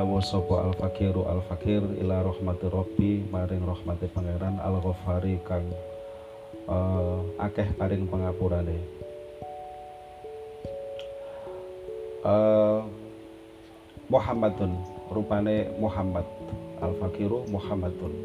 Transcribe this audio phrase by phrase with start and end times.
[0.00, 5.68] Awo sopo al fakiru al fakir ila rahmati robbi maring rahmati pangeran al ghafari kang
[6.64, 8.80] uh, akeh paring pangapurane
[12.24, 12.80] uh,
[14.08, 14.72] Muhammadun
[15.12, 16.24] rupane Muhammad.
[16.80, 18.16] Al fakiru Muhammadun.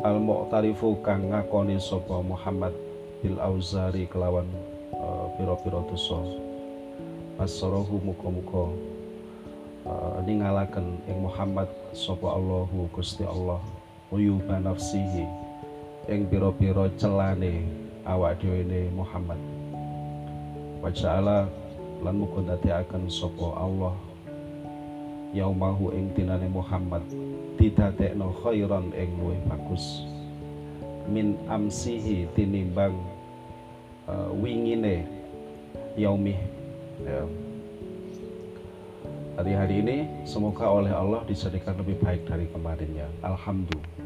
[0.00, 2.72] Al mu'tarifu kang ngakoni sopo Muhammad
[3.20, 4.48] bil auzari kelawan
[4.96, 6.16] uh, piro-piro dosa.
[7.36, 8.72] Asrohu muka-muka
[9.86, 13.62] uh, ningalaken ing Muhammad sapa Allahu Gusti Allah
[14.12, 15.26] uyuba nafsihi
[16.10, 17.66] ing pira-pira celane
[18.06, 19.38] awak dhewe Muhammad.
[20.82, 21.46] Wa ja'ala
[22.02, 23.94] lan muga ndadekaken sapa Allah
[25.30, 27.06] yaumahu ing dinane Muhammad
[27.56, 30.02] didadekno khairan ing luwih bagus.
[31.06, 32.94] Min amsihi tinimbang
[34.06, 35.06] uh, wingine
[35.98, 36.38] yaumih
[37.02, 37.26] ya
[39.36, 39.96] hari-hari ini
[40.28, 43.08] semoga oleh Allah dijadikan lebih baik dari kemarinnya.
[43.24, 44.04] Alhamdulillah.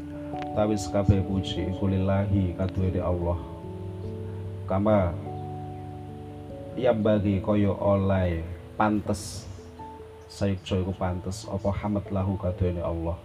[0.55, 3.39] Tawis kabeh puji kulillahi kaduwe Allah.
[4.67, 5.11] Kama
[6.77, 8.43] yang bagi koyo oleh
[8.77, 9.47] pantes
[10.27, 13.17] sayukjo iku pantes apa hamad lahu kaduwe Allah.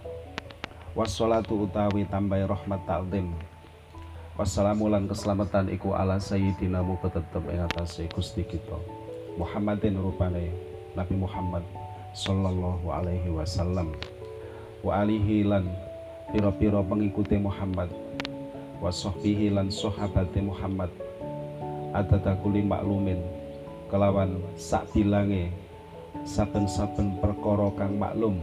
[0.93, 3.33] Wassalatu utawi tambahi rahmat ta'zim.
[4.33, 8.77] Wassalamu lan keselamatan iku ala sayyidina mu tetep ing atase Gusti kita.
[9.37, 10.53] Muhammadin rupane
[10.93, 11.65] Nabi Muhammad
[12.13, 13.91] sallallahu alaihi wasallam.
[14.85, 15.67] Wa alihi lan
[16.31, 17.89] piro-piro pengikuti Muhammad.
[18.77, 20.93] Wa sahbihi lan sahabate Muhammad.
[21.93, 23.21] Adadakuli maklumin
[23.89, 25.53] kelawan sak bilange
[26.25, 28.37] saben-saben perkara kang maklum.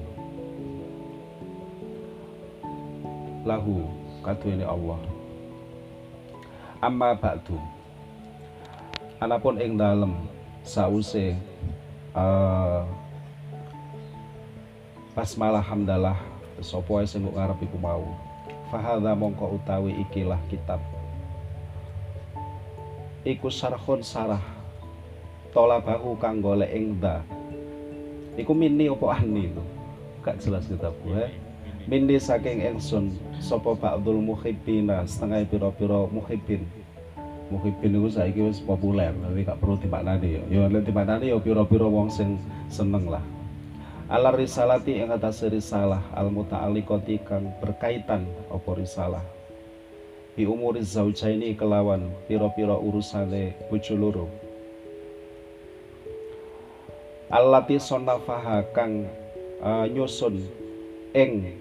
[3.46, 3.86] Lahu
[4.22, 5.00] kaduene Allah.
[6.80, 7.58] Amma ba'du.
[9.20, 10.16] Anapun ing dalem
[10.64, 11.36] sause
[12.16, 12.88] uh,
[15.10, 16.18] basmalah hamdalah
[16.62, 18.06] sapa sing ngarep iku mau.
[18.70, 20.78] Fahadha mongko utawi ikilah kitab.
[23.26, 24.40] Iku sarhun sarah
[25.50, 27.26] tolabahu kang golek ing da
[28.38, 29.64] iku mini opo ani lho
[30.22, 31.26] gak jelas kitab gue
[31.90, 36.62] mini saking engsun sapa ba'dul muhibbina setengah pira-pira muhibbin.
[37.50, 40.38] Muhibbin itu saiki wis populer tapi gak perlu dimaknani.
[40.38, 42.38] Ya ya nek dimaknani ya pira-pira wong sing
[42.70, 43.24] seneng lah
[44.10, 49.22] ala risalati yang atas risalah al muta'alliqati kang berkaitan apa risalah?
[50.34, 54.26] Bi umuri zaujaini kelawan pira-pira urusane bojo loro.
[57.30, 59.06] Allati sonafaha kang
[59.62, 60.42] uh, nyusun
[61.14, 61.54] ing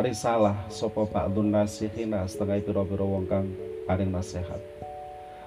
[0.00, 3.52] risalah sapa ba'dun nasihina setengah pira-pira wong kang
[3.84, 4.64] paring nasihat.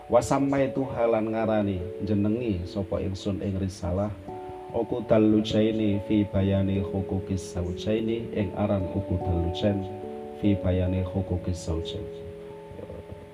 [0.06, 4.14] Wasamai halan ngarani jenengi sapa ingsun ing risalah
[4.70, 9.82] Oku dalujaini fi bayani hukukis saujaini ing aran uku dalujain
[10.38, 12.06] fi bayani hukukis saujain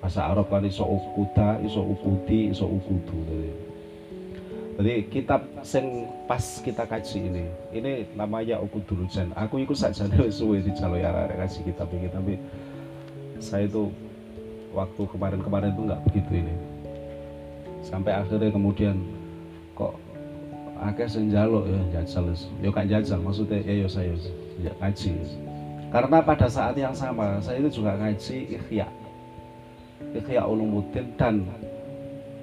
[0.00, 3.20] bahasa Arab kan iso ukuda, iso ukudi, iso ukudu
[4.76, 10.60] jadi kitab sing pas kita kaji ini ini namanya ukudulujan aku ikut saja nih suwe
[10.60, 12.36] di jalur ya kaji kitab ini tapi
[13.40, 13.88] saya itu
[14.76, 16.54] waktu kemarin-kemarin itu nggak begitu ini.
[17.80, 19.00] Sampai akhirnya kemudian
[19.72, 19.96] kok
[20.76, 24.12] akeh sing njaluk ya jajal ya kan jajal maksudnya ya ya saya
[24.60, 25.12] ya ngaji
[25.88, 28.88] karena pada saat yang sama saya itu juga ngaji ikhya.
[30.12, 31.46] Ikhya ulumuddin dan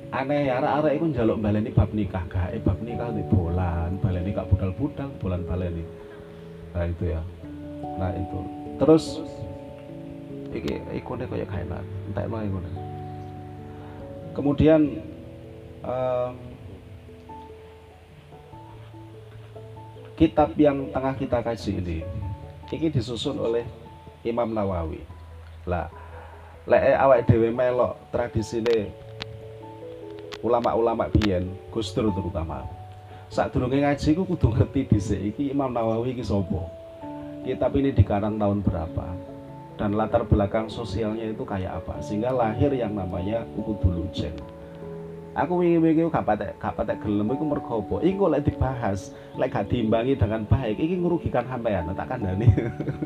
[0.10, 2.24] aneh ya arah-arah itu njaluk baleni bab nikah.
[2.32, 5.86] Gak bab nikah di bulan baleni gak budal-budal bulan baleni.
[6.74, 7.22] Nah itu ya.
[8.00, 8.40] Nah itu.
[8.82, 9.22] Terus
[10.54, 12.70] iki ikone kayak kainan entah emang ikone
[14.38, 15.02] kemudian
[15.82, 16.34] um,
[20.14, 22.00] kitab yang tengah kita kaji ini.
[22.70, 23.66] Ini disusun oleh
[24.26, 25.02] Imam Nawawi.
[25.70, 25.90] Lah
[26.66, 28.88] lek awak dewe melok tradisine
[30.42, 32.66] ulama-ulama biyen Gus Dur terutama.
[33.34, 36.62] Saat durunge ngaji ku kudu ngerti dhisik iki Imam Nawawi iki sapa.
[37.44, 39.08] Kitab ini dikarang tahun berapa?
[39.74, 42.00] Dan latar belakang sosialnya itu kayak apa?
[42.00, 44.38] Sehingga lahir yang namanya Ukudulujen
[45.34, 47.96] aku wingi-wingi gak patek gak patek gelem iku mergo apa?
[48.06, 52.48] Lek dibahas lek gak diimbangi dengan baik iki merugikan sampean tak kandhani.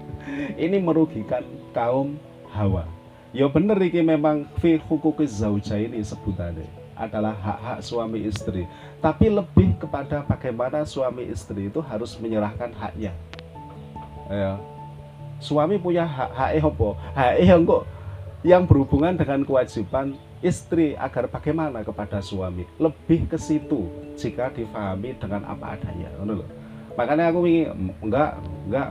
[0.63, 2.19] Ini merugikan kaum
[2.51, 2.87] hawa.
[3.35, 5.43] Ya bener iki memang fi hukukiz
[5.75, 8.65] ini sebutannya adalah hak-hak suami istri.
[8.97, 13.13] Tapi lebih kepada bagaimana suami istri itu harus menyerahkan haknya.
[14.27, 14.57] Ya.
[15.37, 17.33] Suami punya hak hak apa hak
[18.41, 22.65] yang berhubungan dengan kewajiban istri agar bagaimana kepada suami?
[22.77, 26.09] Lebih ke situ jika difahami dengan apa adanya.
[26.97, 28.37] Makanya aku ingin enggak
[28.69, 28.89] enggak.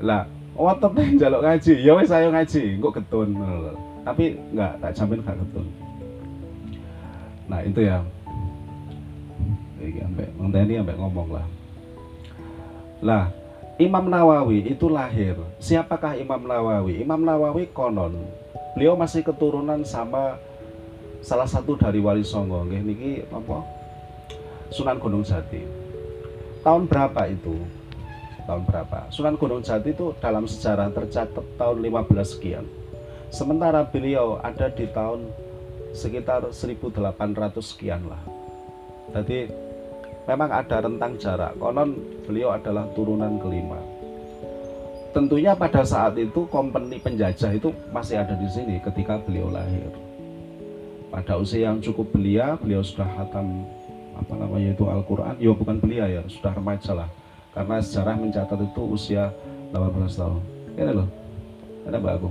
[0.00, 0.22] Lah
[0.56, 1.74] otot nih jaluk ngaji.
[1.80, 3.30] Ya wes ayo ngaji kok ketun
[4.04, 5.66] tapi enggak tak jamin gak ketun.
[7.48, 7.98] Nah itu ya.
[9.84, 11.46] Ini ini sampai ngomong lah.
[13.04, 13.24] Lah
[13.76, 15.36] Imam Nawawi itu lahir.
[15.60, 17.04] Siapakah Imam Nawawi?
[17.04, 18.24] Imam Nawawi konon
[18.74, 20.36] beliau masih keturunan sama
[21.22, 22.66] salah satu dari Wali Songo.
[22.66, 23.62] Nggih niki apa?
[24.74, 25.62] Sunan Gunung Jati.
[26.66, 27.54] Tahun berapa itu?
[28.44, 29.08] Tahun berapa?
[29.14, 32.66] Sunan Gunung Jati itu dalam sejarah tercatat tahun 15 sekian.
[33.30, 35.30] Sementara beliau ada di tahun
[35.94, 38.20] sekitar 1800 sekian lah.
[39.14, 39.46] Jadi
[40.26, 41.54] memang ada rentang jarak.
[41.62, 41.94] Konon
[42.26, 43.93] beliau adalah turunan kelima
[45.14, 49.86] tentunya pada saat itu kompeni penjajah itu masih ada di sini ketika beliau lahir.
[51.14, 53.62] Pada usia yang cukup belia, beliau sudah hatam
[54.18, 55.38] apa namanya itu Al-Quran.
[55.38, 57.08] Ya bukan belia ya, sudah remaja lah.
[57.54, 59.30] Karena sejarah mencatat itu usia
[59.70, 60.42] 18 tahun.
[60.74, 61.08] Ini loh,
[61.86, 62.30] ada mbak aku.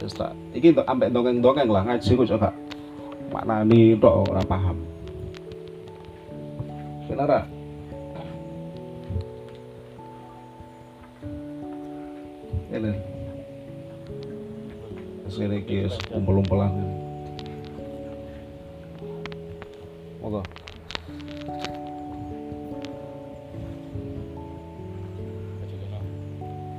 [0.00, 2.48] Terus tak, ini ambek dongeng-dongeng lah ngaji kok coba
[3.32, 4.76] maknani tok ora paham.
[7.08, 7.53] Kenapa?
[15.34, 16.70] Sekali lagi umpel-umpelan
[20.22, 20.40] Moga.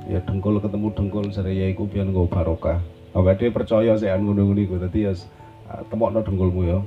[0.06, 2.80] ya dengkul ketemu dengkul saya ya iku biar gue barokah.
[3.36, 4.56] Dia percaya saya anu ngono
[4.88, 5.12] tadi ya
[5.92, 6.78] no dengkulmu ya.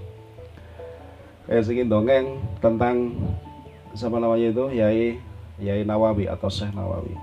[1.48, 3.16] Eh segini dongeng tentang
[3.96, 4.66] sama namanya itu?
[4.74, 5.20] Yai
[5.60, 7.16] Yai Nawawi atau Syekh Nawawi.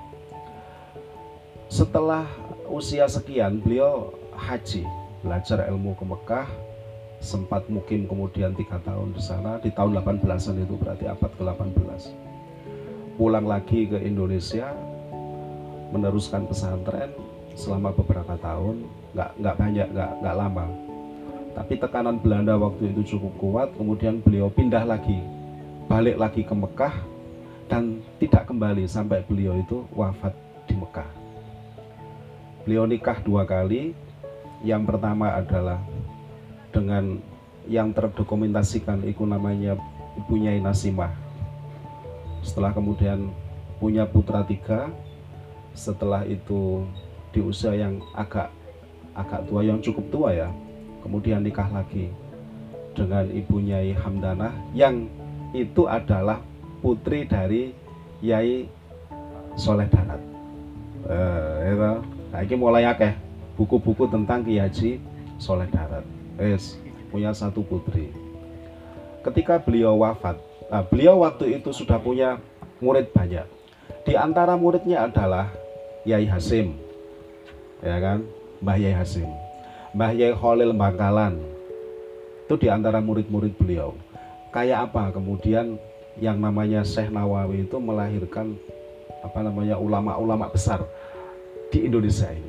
[1.69, 2.25] Setelah
[2.69, 4.85] usia sekian beliau haji
[5.25, 6.49] belajar ilmu ke Mekah
[7.19, 9.59] sempat mukim kemudian tiga tahun di sana.
[9.59, 12.03] Di tahun 18-an itu berarti abad ke-18
[13.17, 14.77] pulang lagi ke Indonesia
[15.91, 17.11] meneruskan pesantren
[17.57, 18.85] selama beberapa tahun.
[19.17, 20.67] Nggak nggak banyak nggak nggak lama.
[21.57, 23.69] Tapi tekanan Belanda waktu itu cukup kuat.
[23.81, 25.17] Kemudian beliau pindah lagi
[25.89, 26.95] balik lagi ke Mekah
[27.73, 30.37] dan tidak kembali sampai beliau itu wafat
[30.69, 31.09] di Mekah.
[32.69, 33.97] Beliau nikah dua kali.
[34.67, 35.79] Yang pertama adalah
[36.75, 37.23] dengan
[37.71, 39.79] yang terdokumentasikan itu namanya
[40.19, 41.15] ibunya Nasimah.
[42.43, 43.31] Setelah kemudian
[43.79, 44.91] punya putra tiga,
[45.71, 46.83] setelah itu
[47.31, 48.51] di usia yang agak
[49.15, 50.49] agak tua yang cukup tua ya,
[51.07, 52.11] kemudian nikah lagi
[52.99, 55.07] dengan ibunya Hamdanah yang
[55.55, 56.43] itu adalah
[56.83, 57.71] putri dari
[58.19, 58.67] Yai
[59.55, 60.21] Soleh Danat.
[61.07, 63.26] Eh, itu Nah, ini mulai akeh
[63.57, 65.01] buku-buku tentang Ki Haji
[65.41, 66.05] Soleh Darat.
[66.37, 66.77] Yes,
[67.09, 68.13] punya satu putri.
[69.25, 70.39] Ketika beliau wafat,
[70.69, 72.39] nah, beliau waktu itu sudah punya
[72.79, 73.49] murid banyak.
[74.07, 75.51] Di antara muridnya adalah
[76.07, 76.79] Yai Hasim,
[77.83, 78.23] ya kan,
[78.63, 79.27] Mbah Yai Hasim,
[79.97, 81.43] Mbah Yai Khalil Bangkalan.
[82.47, 83.99] Itu di antara murid-murid beliau.
[84.55, 85.75] Kayak apa kemudian
[86.23, 88.55] yang namanya Syekh Nawawi itu melahirkan
[89.27, 90.87] apa namanya ulama-ulama besar
[91.75, 92.46] di Indonesia ini.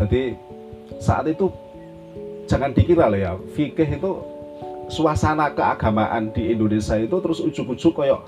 [0.00, 0.36] Jadi
[0.98, 1.50] saat itu
[2.46, 4.10] jangan dikira loh ya, fikih itu
[4.92, 8.20] suasana keagamaan di Indonesia itu terus ujuk-ujuk koyok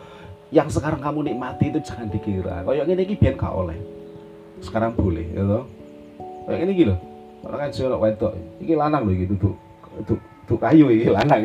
[0.54, 2.62] yang sekarang kamu nikmati itu jangan dikira.
[2.62, 3.78] Koyok ini ini biar gak oleh.
[4.62, 5.64] Sekarang boleh, ya toh.
[6.46, 6.94] Koyok ini gitu.
[7.44, 8.32] Kalau kan sih wedok,
[8.64, 9.54] ini lanang loh gitu tuh,
[10.08, 11.44] tuh, tuh kayu ini lanang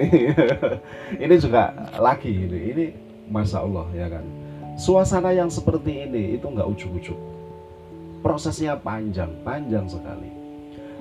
[1.28, 2.86] ini juga lagi ini, ini
[3.28, 4.24] masya Allah ya kan.
[4.80, 7.39] Suasana yang seperti ini itu nggak ujuk-ujuk
[8.20, 10.32] prosesnya panjang, panjang sekali.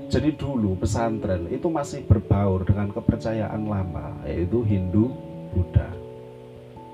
[0.09, 5.13] Jadi dulu pesantren itu masih berbaur dengan kepercayaan lama, yaitu Hindu,
[5.53, 5.93] Buddha.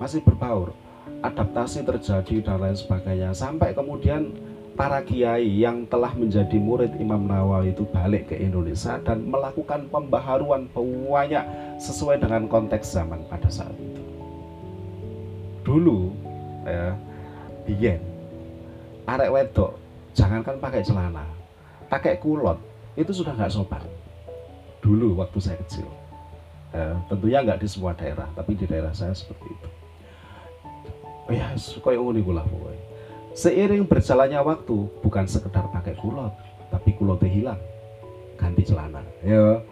[0.02, 0.74] Masih berbaur,
[1.22, 3.30] adaptasi terjadi dan lain sebagainya.
[3.30, 4.34] Sampai kemudian
[4.74, 10.66] para kiai yang telah menjadi murid Imam Nawawi itu balik ke Indonesia dan melakukan pembaharuan
[10.74, 11.46] banyak
[11.78, 14.02] sesuai dengan konteks zaman pada saat itu.
[15.62, 16.10] Dulu,
[16.66, 16.98] ya,
[17.64, 18.14] biyen
[19.04, 19.83] arek wedok
[20.14, 21.26] jangankan pakai celana
[21.90, 22.56] pakai kulot
[22.94, 23.82] itu sudah nggak sopan.
[24.78, 25.90] Dulu waktu saya kecil.
[26.74, 29.68] Eh, tentunya nggak di semua daerah tapi di daerah saya seperti itu.
[31.34, 32.82] Ya suka yang unik lah pokoknya
[33.34, 36.30] seiring berjalannya waktu bukan sekedar pakai kulot
[36.70, 37.60] tapi kulotnya hilang
[38.38, 39.02] ganti celana.
[39.26, 39.62] Ya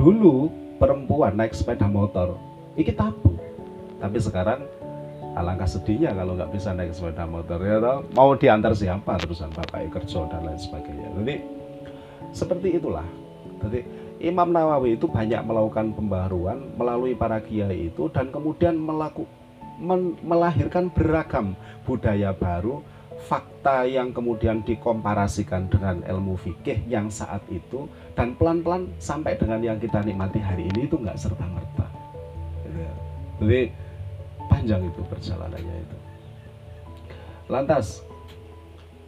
[0.00, 0.48] dulu
[0.80, 2.40] perempuan naik sepeda motor
[2.76, 3.36] ini tabu.
[4.00, 4.66] Tapi sekarang
[5.32, 9.88] alangkah sedihnya kalau nggak bisa naik sepeda motor ya toh mau diantar siapa terusan bapak
[9.88, 11.34] kerja dan lain sebagainya jadi
[12.32, 13.06] seperti itulah
[13.62, 13.80] jadi
[14.22, 19.26] Imam Nawawi itu banyak melakukan pembaruan melalui para kiai itu dan kemudian melaku,
[19.82, 22.86] men, melahirkan beragam budaya baru,
[23.26, 29.78] fakta yang kemudian dikomparasikan dengan ilmu fikih yang saat itu dan pelan-pelan sampai dengan yang
[29.82, 31.86] kita nikmati hari ini itu nggak serta merta.
[32.62, 32.94] Gitu ya.
[33.42, 33.60] Jadi
[34.62, 35.98] panjang itu perjalanannya itu.
[37.50, 38.06] Lantas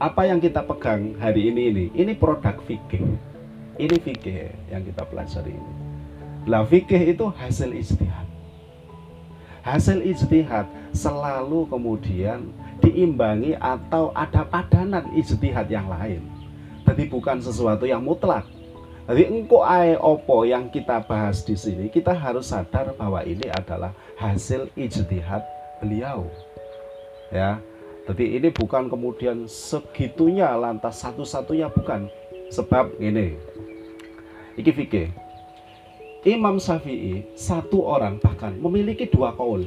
[0.02, 1.84] apa yang kita pegang hari ini ini?
[1.94, 3.06] Ini produk fikih.
[3.78, 5.72] Ini fikih yang kita pelajari ini.
[6.50, 8.26] Lah fikih itu hasil istihad
[9.64, 12.52] hasil istihad selalu kemudian
[12.84, 16.20] diimbangi atau ada padanan istihad yang lain.
[16.84, 18.44] Jadi bukan sesuatu yang mutlak
[19.04, 23.92] jadi engko ae opo yang kita bahas di sini kita harus sadar bahwa ini adalah
[24.16, 25.44] hasil ijtihad
[25.82, 26.28] beliau
[27.28, 27.60] ya
[28.04, 32.12] jadi ini bukan kemudian segitunya lantas satu-satunya bukan.
[32.52, 33.40] Sebab ini.
[34.60, 35.08] Iki fikih.
[36.28, 39.64] Imam Syafi'i satu orang bahkan memiliki dua kaul.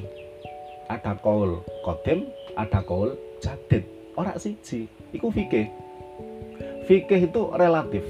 [0.85, 3.89] Ada kaul kodim, ada kaul jadid.
[4.13, 4.85] Orang siji.
[5.17, 5.73] Iku fikih.
[6.85, 8.05] Fikih itu relatif.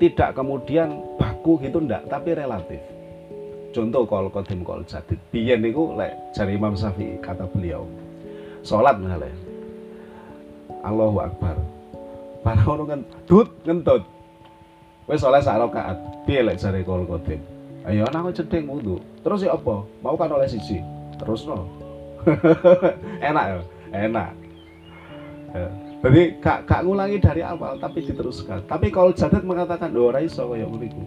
[0.00, 2.80] Tidak kemudian baku gitu ndak, tapi relatif.
[3.70, 5.20] Contoh kaul kodim, kaul jadid.
[5.30, 7.86] Biyen niku lek jari Imam Syafi'i kata beliau
[8.66, 9.30] sholat misalnya
[10.82, 11.56] Allahu Akbar.
[12.40, 14.02] Para orang ngentut ngentut.
[15.06, 16.00] Wes sholat sak rakaat.
[16.24, 17.38] Piye lek jare kol kodim?
[17.84, 18.98] Ayo anak kok wudu.
[19.20, 19.84] Terus ya apa?
[20.02, 20.80] Mau kan oleh siji?
[21.20, 21.68] Terus no
[23.28, 23.58] enak ya?
[23.90, 24.30] Enak
[26.00, 28.64] jadi kak, kak ngulangi dari awal tapi diteruskan.
[28.64, 31.02] Tapi kalau jadat mengatakan doa iso kaya itu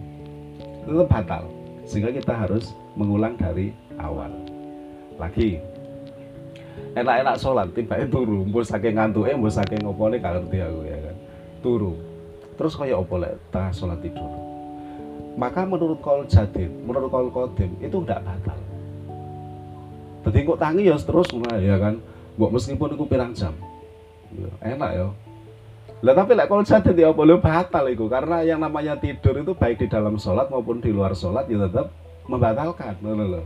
[0.86, 1.50] tetap batal.
[1.82, 4.30] Sehingga kita harus mengulang dari awal.
[5.18, 5.58] Lagi
[6.94, 10.98] enak-enak sholat tiba itu turu mbok saking ngantuke mbok saking ngopone gak ngerti aku ya
[11.02, 11.16] kan?
[11.58, 11.92] Turu.
[12.54, 14.30] Terus kayak opo lek tengah sholat tidur?
[15.34, 18.58] Maka menurut kol jadid menurut kol kodim itu tidak batal.
[20.22, 21.26] Jadi kok tangi ya terus
[21.58, 21.98] ya kan?
[22.38, 23.54] Mbok meskipun itu pirang jam
[24.34, 25.08] ya, enak ya.
[26.04, 29.80] Lah tapi lek kol jadid ya boleh batal itu karena yang namanya tidur itu baik
[29.80, 31.88] di dalam sholat maupun di luar sholat ya tetap
[32.28, 32.92] membatalkan.
[33.00, 33.40] Loh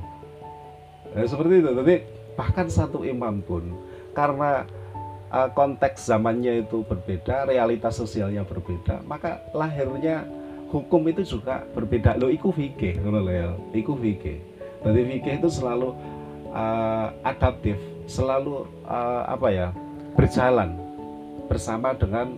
[1.14, 1.70] ya, seperti itu.
[1.70, 1.94] Jadi
[2.34, 3.62] bahkan satu imam pun
[4.10, 4.66] karena
[5.30, 10.26] uh, konteks zamannya itu berbeda, realitas sosialnya berbeda, maka lahirnya
[10.74, 12.18] hukum itu juga berbeda.
[12.18, 14.42] Lo iku fikih, lo ya, iku fikih.
[14.82, 15.94] Jadi fikih itu selalu
[16.50, 17.78] uh, adaptif,
[18.10, 19.68] selalu uh, apa ya
[20.18, 20.74] berjalan
[21.46, 22.34] bersama dengan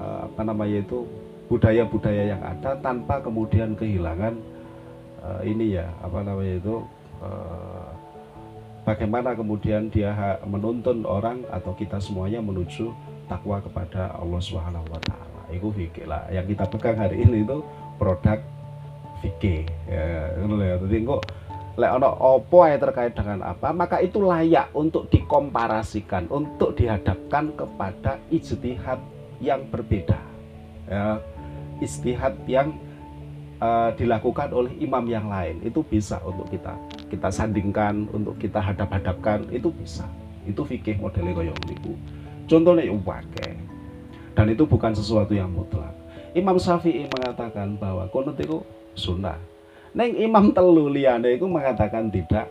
[0.00, 1.04] uh, apa namanya itu
[1.52, 4.32] budaya-budaya yang ada tanpa kemudian kehilangan
[5.20, 6.80] uh, ini ya apa namanya itu
[7.20, 7.88] uh,
[8.88, 12.88] bagaimana kemudian dia menuntun orang atau kita semuanya menuju
[13.28, 15.40] takwa kepada Allah Subhanahu wa taala.
[15.52, 16.24] Itu fikih lah.
[16.32, 17.60] Yang kita pegang hari ini itu
[18.00, 18.40] produk
[19.20, 19.68] fikih.
[19.84, 20.74] Ya, ya.
[20.80, 21.22] Jadi kok
[21.78, 28.18] lek ono opo yang terkait dengan apa, maka itu layak untuk dikomparasikan, untuk dihadapkan kepada
[28.34, 28.98] ijtihad
[29.38, 30.18] yang berbeda.
[30.90, 31.22] Ya,
[31.78, 32.74] istihad yang
[33.62, 36.74] uh, dilakukan oleh imam yang lain itu bisa untuk kita
[37.06, 40.04] kita sandingkan untuk kita hadap-hadapkan itu bisa.
[40.48, 41.94] Itu fikih modelnya kaya niku
[42.48, 43.54] contohnya uwake
[44.32, 45.92] dan itu bukan sesuatu yang mutlak.
[46.32, 48.64] Imam Syafi'i mengatakan bahwa kunut itu
[48.96, 49.36] sunnah
[49.96, 52.48] Neng Imam telu liyane itu mengatakan tidak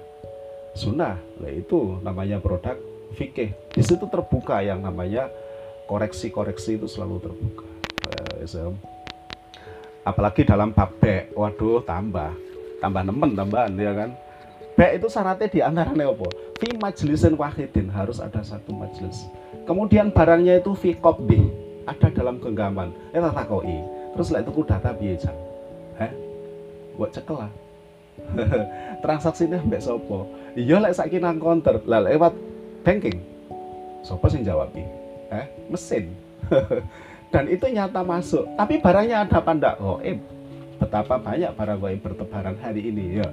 [0.78, 2.78] sunnah nah, itu namanya produk
[3.18, 5.30] fikih di situ terbuka yang namanya
[5.90, 7.66] koreksi-koreksi itu selalu terbuka
[8.14, 8.46] eh,
[10.06, 10.94] apalagi dalam bab
[11.34, 12.30] waduh tambah
[12.78, 14.12] tambah nemen tambahan ya kan
[14.78, 16.30] Baik itu syaratnya di antaranya apa?
[16.62, 19.26] Fi majlisin wahidin harus ada satu majlis.
[19.66, 21.50] Kemudian barangnya itu fi qabdi,
[21.90, 22.94] ada dalam genggaman.
[23.10, 23.82] Eh tak koi.
[24.14, 25.34] Terus lah itu ku data piye jan?
[25.34, 25.47] Heh?
[26.98, 27.52] Buat cekel lah.
[29.06, 30.26] Transaksinya mbak sopo?
[30.58, 32.34] Iya lek saiki nang counter, lah lewat
[32.82, 33.22] banking.
[34.02, 34.74] Sopo sing jawab?
[34.74, 36.12] Eh, mesin.
[37.34, 38.50] Dan itu nyata masuk.
[38.58, 39.76] Tapi barangnya ada apa ndak?
[40.02, 40.18] Eh,
[40.78, 43.28] betapa banyak barang goib bertebaran hari ini ya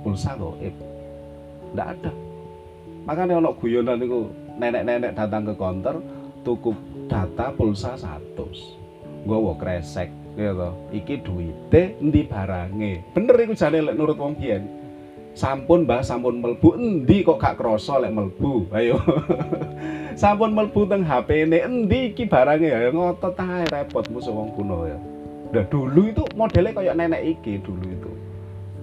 [0.00, 0.72] pulsa goib
[1.72, 2.12] tidak ada
[3.04, 5.94] makanya ono guyonan itu nenek-nenek datang ke konter
[6.42, 6.72] tuku
[7.06, 8.48] data pulsa satu
[9.28, 14.68] gue kresek gitu iki duite endi barange bener iku jane lek nurut wong biyen
[15.32, 19.00] sampun mbah sampun melbu endi kok gak krasa lek melbu ayo
[20.20, 24.84] sampun melbu teng HP ne endi iki barange ya ngotot ae repot musuh wong kuno
[24.84, 25.00] ya
[25.46, 28.12] Nah, dulu itu modelnya kayak nenek iki dulu itu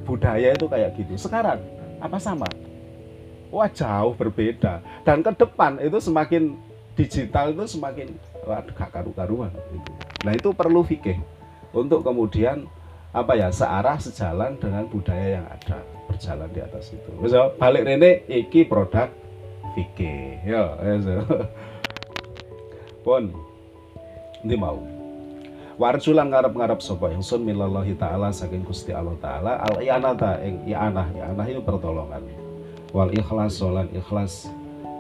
[0.08, 1.14] budaya itu kayak gitu.
[1.20, 1.60] Sekarang
[2.00, 2.48] apa sama?
[3.52, 4.80] Wah jauh berbeda.
[5.04, 6.56] Dan ke depan itu semakin
[6.96, 8.16] digital itu semakin
[8.48, 9.52] wah gak karu-karuan.
[9.76, 9.92] Gitu.
[10.24, 11.20] Nah itu perlu fikih
[11.74, 12.70] untuk kemudian
[13.14, 17.10] apa ya searah sejalan dengan budaya yang ada berjalan di atas itu.
[17.18, 19.10] Misal balik rene iki produk
[19.74, 20.46] fikih.
[20.46, 20.78] Ya.
[23.02, 23.34] Pun
[24.46, 24.80] ini mau.
[25.74, 31.46] Warjulan ngarep-ngarep sapa ingsun minallahi taala saking Gusti Allah taala al i'anata ing i'anah i'anah
[31.50, 32.22] itu pertolongan.
[32.94, 34.46] Wal ikhlas lan ikhlas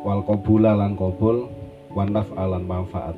[0.01, 1.45] wal qabula lan qabul
[1.93, 2.09] wan
[2.65, 3.13] manfaat.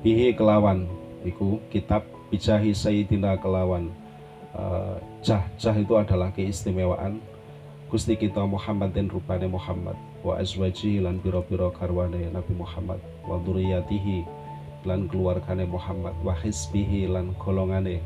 [0.00, 0.88] Bihi kelawan.
[1.20, 3.92] Iku kitab bijahi sayyidina kelawan.
[4.50, 7.22] Uh, jah jah itu adalah keistimewaan
[7.86, 9.98] Gusti kita Muhammad dan rupane Muhammad.
[10.22, 13.02] Wa azwajihi lan biro-biro karwane Nabi Muhammad.
[13.26, 14.24] Wa duriyatihi
[14.88, 16.14] lan keluargane Muhammad.
[16.22, 18.00] Wa hisbihi lan golongane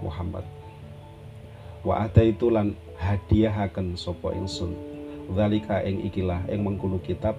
[0.00, 0.42] Muhammad.
[1.84, 4.74] Wa itu lan hadiahaken sapa ingsun.
[5.36, 7.38] Zalika ing ikilah ing mengkono kitab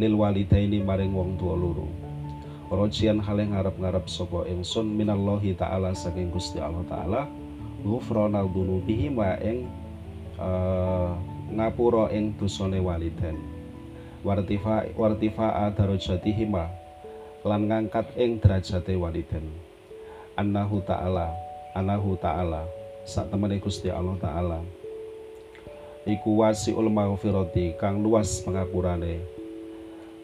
[0.00, 2.07] lil walidaini maring wong tua loro
[2.68, 7.22] Rojian yang ngarep-ngarep sopo ingsun minallahi ta'ala saking Gusti Allah ta'ala
[7.80, 9.64] ghufranal dunubihi wa ing
[10.36, 11.16] uh,
[11.48, 13.40] ngapura ing dosane waliden.
[14.20, 16.68] Wartifa wartifa darajatihima
[17.48, 19.48] lan ngangkat ing derajate waliden.
[20.36, 21.32] Annahu ta'ala
[21.72, 22.68] annahu ta'ala
[23.08, 24.60] sak temene Gusti Allah ta'ala.
[26.04, 29.24] Iku wasiul maghfirati kang luas pengapurane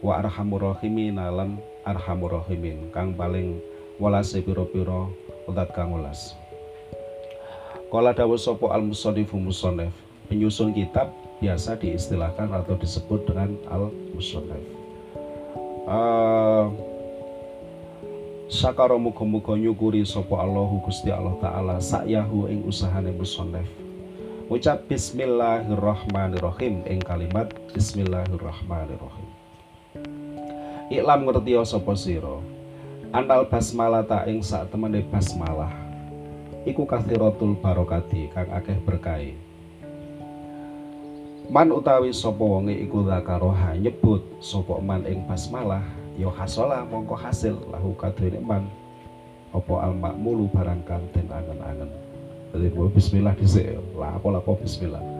[0.04, 2.90] wa arhamur rahimin lan arhamur rahimin.
[2.90, 3.60] Kang paling
[4.02, 5.06] walase pira-pira
[5.48, 6.34] utat kang welas.
[7.94, 9.94] Kala dawuh sapa al musannifu musannif
[10.26, 14.58] penyusun kitab biasa diistilahkan atau disebut dengan al musannif
[15.86, 16.66] uh,
[18.50, 23.66] Sakara muga-muga nyukuri sapa Allahu Gusti Allah taala sakyahu ing usahane musannif.
[24.52, 29.33] Ucap bismillahirrahmanirrahim ing kalimat bismillahirrahmanirrahim
[30.92, 32.44] Iklam ngerti sapa sira.
[33.08, 35.72] Anal basmalah ta ing sak temene basmalah.
[36.68, 39.32] Iku kathiratul barokati kang akeh berkahi.
[41.48, 45.84] Man utawi sapa wonge iku zakaroha nyebut sapa man ing basmalah
[46.20, 48.68] ya hasola mongko hasil lahu kadene man
[49.56, 51.88] apa al makmulu barang kang den angen-angen.
[52.92, 53.80] Bismillah dhisik.
[53.96, 55.13] Lah apa lapo bismillah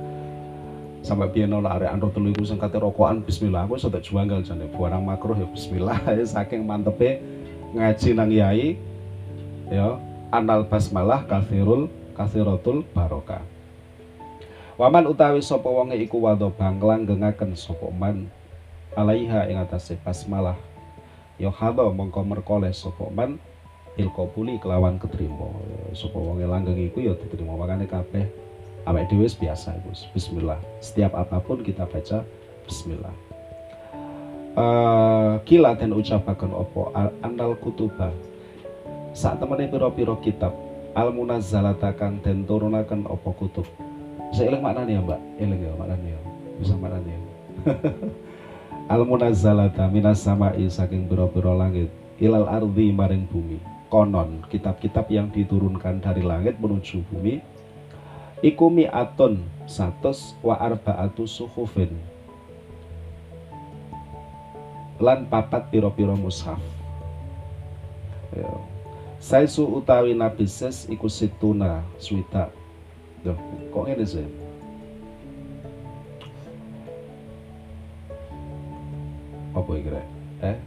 [1.04, 3.68] sampai biar nolak area andro telu iku sing kate rokokan bismillah.
[3.68, 6.00] Aku sudah juanggal jane barang makruh ya bismillah.
[6.16, 7.20] Ya saking mantepe
[7.76, 8.80] ngaji nang yai
[9.68, 10.00] ya
[10.32, 13.44] anal basmalah kafirul kafiratul barokah.
[14.80, 18.32] Waman utawi sapa wonge iku wado banglang gengaken sapa man
[18.96, 20.56] alaiha ing atase basmalah.
[21.36, 23.36] Ya hado mongko merkole sapa man
[24.00, 25.52] il kelawan ketrima.
[25.92, 27.60] Sapa wonge langgeng iku ya diterima.
[27.60, 28.43] Makane kabeh
[28.84, 30.60] awake dhewe biasa iku bismillah.
[30.80, 32.24] Setiap apa pun kita baca
[32.68, 33.14] bismillah.
[34.54, 36.94] Uh, kila dan ucapakan opo
[37.26, 38.14] andal kutuba
[39.10, 40.54] saat temennya piro-piro kitab
[40.94, 43.66] al munazzalatakan dan turunakan opo kutub?
[44.30, 45.20] Bisa ilang maknanya mbak?
[45.42, 46.18] Ilang ya maknanya
[46.54, 47.18] bisa maknanya
[48.94, 51.90] al munazzalata minas sama'i saking piro-piro langit
[52.22, 53.58] ilal ardi maring bumi.
[53.90, 57.38] Konon kitab-kitab yang diturunkan dari langit menuju bumi
[58.44, 61.96] iku mi'atun satus wa arba'atu suhufin
[65.00, 66.61] lan papat piro-piro mushaf
[68.37, 68.52] ya.
[69.24, 72.52] Saisu utawi Nabi Ses iku situna swita
[73.24, 73.40] Duh,
[73.72, 74.28] kok ini sih?
[79.57, 79.88] Apa iki
[80.44, 80.59] Eh?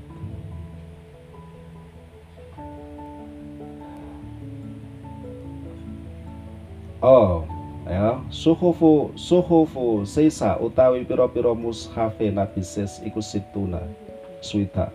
[7.06, 7.46] Oh,
[7.90, 8.20] ya.
[8.30, 13.80] Suhufu suhufu sisa utawi piro-piro mushafe Nabi Ses iku situna
[14.44, 14.92] suita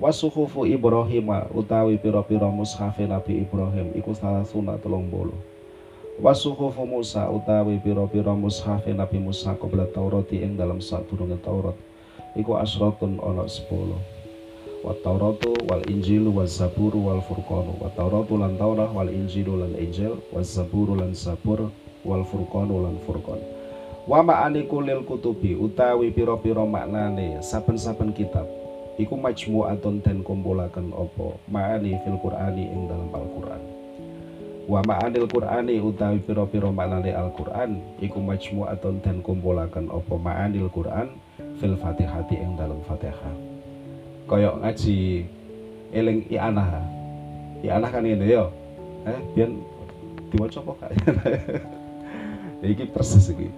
[0.00, 5.34] wa suhufu Ibrahim utawi piro-piro mushafe Nabi Ibrahim iku salah sunat telung bolu
[6.22, 11.74] wa suhufu Musa utawi piro-piro mushafe Nabi Musa qabla Taurati ing dalam sadurunge Taurat
[12.38, 14.14] iku asratun ana 10
[14.84, 17.80] wa Tauratu wal Injilu wa Zaburu wal Furqanu.
[17.80, 21.72] Wa Tauratu lan Taurah wal Injilu lan Injil wa Zaburu lan Zabur
[22.04, 23.40] wal furqan lan furqan.
[24.04, 28.44] Wa ma'ani kulil kutubi utawi piro-piro maknane saben-saben kitab
[29.00, 33.62] iku majmu'atun dan kumpulaken opo ma'ani fil qur'ani ing dalam Al-Qur'an.
[34.64, 41.12] Wa ma'anil qur'ani utawi piro-piro maknane Al-Qur'an iku majmu'atun dan kumpulaken opo ma'anil Qur'an
[41.60, 43.34] fil Fatihati ing dalam Fatihah.
[44.24, 45.24] Koyok ngaji
[45.92, 46.80] eling i'anah.
[47.64, 48.52] I'anah kan ini yo
[49.04, 49.52] eh biar
[50.32, 50.76] diwaca kok
[52.64, 53.52] iki persis iki.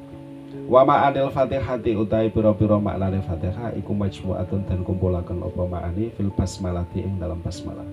[0.67, 7.07] Wa ma'anil fatihati utai piro-piro maknane fatihah iku majmu'atun dan kumpulaken apa ma'ani fil basmalati
[7.07, 7.87] ing dalam basmalah.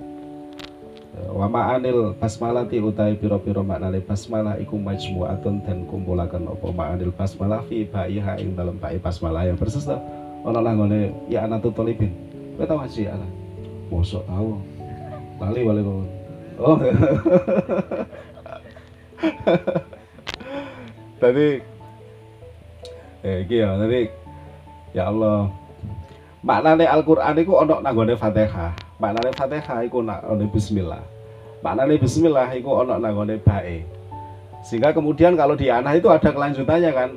[1.29, 7.85] Wa ma'anil basmalati utai piro-piro maknane basmalah iku majmu'atun dan kumpulaken apa ma'anil basmalah fi
[7.85, 9.45] ba'iha ing dalam ba'i basmalah.
[9.45, 9.93] Yang persis to
[10.41, 12.09] ana nanggone ya anak tutulibin
[12.57, 13.27] kowe tau ngaji ana
[13.93, 14.57] mosok tau.
[15.37, 16.09] Lali wale kok.
[16.57, 16.77] Oh
[21.23, 21.49] tadi
[23.23, 24.11] eh iki ya tadi
[24.91, 25.47] ya Allah.
[26.43, 28.75] Maknane Al-Qur'an iku ana nanggone Fatihah.
[28.99, 31.03] Maknane Fatihah nak ana bismillah.
[31.63, 33.87] Maknane bismillah iku ana nanggone bae.
[34.59, 37.09] Sehingga kemudian kalau di anak itu ada kelanjutannya kan.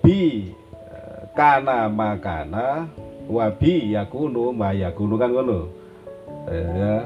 [0.00, 0.48] Bi
[0.88, 2.88] eh, kana makana
[3.28, 5.68] wabi yakunu ma yakunu kan ngono?
[6.48, 6.96] Eh, ya.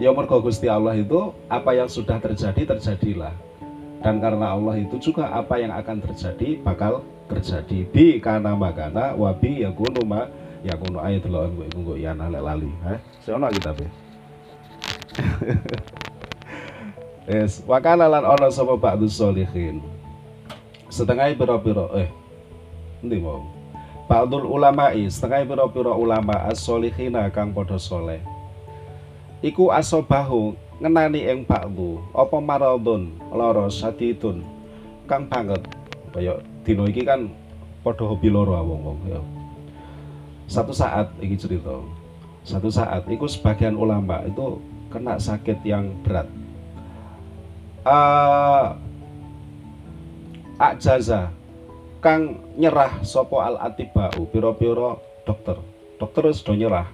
[0.00, 3.36] Ya mergo Gusti Allah itu apa yang sudah terjadi terjadilah
[4.02, 9.62] dan karena Allah itu juga apa yang akan terjadi bakal terjadi bi kana makana wabi
[9.62, 10.26] yakunu ma
[10.62, 13.86] ya kuno ayat lo gue gue ya nale lali eh seono kita be
[17.22, 19.78] Yes, wakana lan ono sapa ba'du solihin.
[20.90, 22.10] Setengah pira-pira eh
[22.98, 23.46] endi mau?
[24.10, 28.18] Ba'dul ulama'i, setengah pira-pira ulama as-solihina kang padha soleh.
[29.38, 34.42] Iku asobahu ngenani ing ba'du apa maradun lara sadidun
[35.06, 35.62] kang banget.
[36.10, 37.30] Kaya dino iki kan
[37.86, 39.22] padha hobi loro wong-wong ya.
[40.50, 41.78] Satu saat ini cerita.
[42.42, 44.58] Satu saat itu sebagian ulama itu
[44.90, 46.26] kena sakit yang berat.
[47.86, 48.74] Uh,
[50.58, 51.30] akjaza.
[52.02, 55.54] Kang nyerah sopo al atibau piro-piro dokter
[56.02, 56.88] dokter sudah nyerah.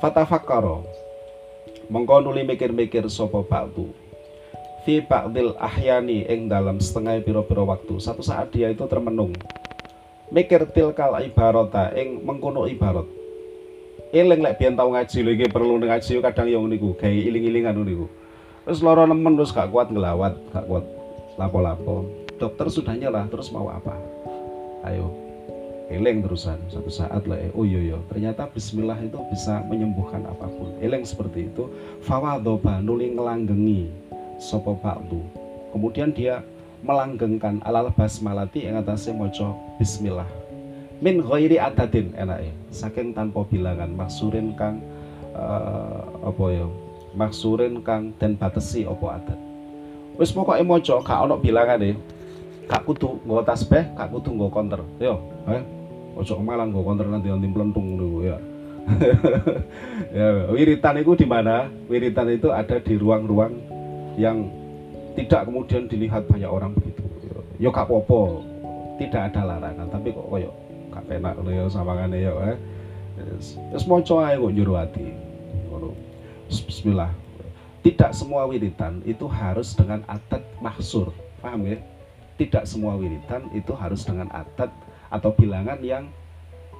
[0.00, 0.95] Fatafakaro
[1.92, 3.90] mengko nuli mikir-mikir sopo ba'du?
[4.86, 7.98] Fi ba'dil ahyani ing dalam setengah piro-piro waktu.
[7.98, 9.34] Satu saat dia itu termenung.
[10.30, 13.06] Mikir tilkal ibarota ing mengkono ibarat.
[14.14, 18.06] Eling lek biyen tau ngaji lho perlu ngaji kadang yang niku gawe iling-ilingan niku
[18.62, 20.84] terus loro nemen terus gak kuat ngelawat gak kuat
[21.38, 22.06] lapo-lapo.
[22.38, 23.94] Dokter sudah nyerah terus mau apa?
[24.86, 25.25] Ayo
[25.86, 27.98] eling terusan satu saat lah oh iya iya.
[28.10, 30.74] Ternyata bismillah itu bisa menyembuhkan apa pun.
[30.82, 31.70] Eling seperti itu.
[32.02, 33.90] Fawadoba nuli ngelanggengi
[34.36, 35.24] sopo ba'du
[35.72, 36.44] kemudian dia
[36.84, 40.28] melanggengkan alal basmalati yang atasnya mojo bismillah.
[41.00, 43.92] Min ghairi adadin enake saking tanpa bilangan.
[43.92, 44.80] Maksurin kang
[45.36, 46.66] uh, apa ya?
[47.16, 49.40] Maksurin kang dan batesi apa adat
[50.16, 51.92] wis pokoke maca gak ana bilangane
[52.66, 55.20] gak kudu nggo tasbih gak kudu nggo counter yo
[55.52, 55.60] eh
[56.16, 58.36] ojo malah nggo counter nanti nanti melentung dulu ya.
[60.16, 61.68] Ya wiritan itu di mana?
[61.90, 63.52] Wiritan itu ada di ruang-ruang
[64.16, 64.48] yang
[65.18, 67.04] tidak kemudian dilihat banyak orang begitu.
[67.60, 68.40] Yo kak popo
[68.96, 70.50] tidak ada larangan tapi kok koyo
[70.92, 72.56] gak penak yo sawangane yo eh.
[73.72, 75.06] Terus moco ae kok njero ati.
[76.46, 77.10] Bismillah.
[77.82, 81.12] Tidak semua wiritan itu harus dengan adat mahsur.
[81.42, 81.78] Paham ya
[82.36, 84.68] tidak semua wiritan itu harus dengan adat
[85.08, 86.08] atau bilangan yang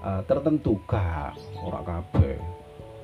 [0.03, 0.79] uh, tertentu.
[0.89, 2.37] Gak ora kabeh.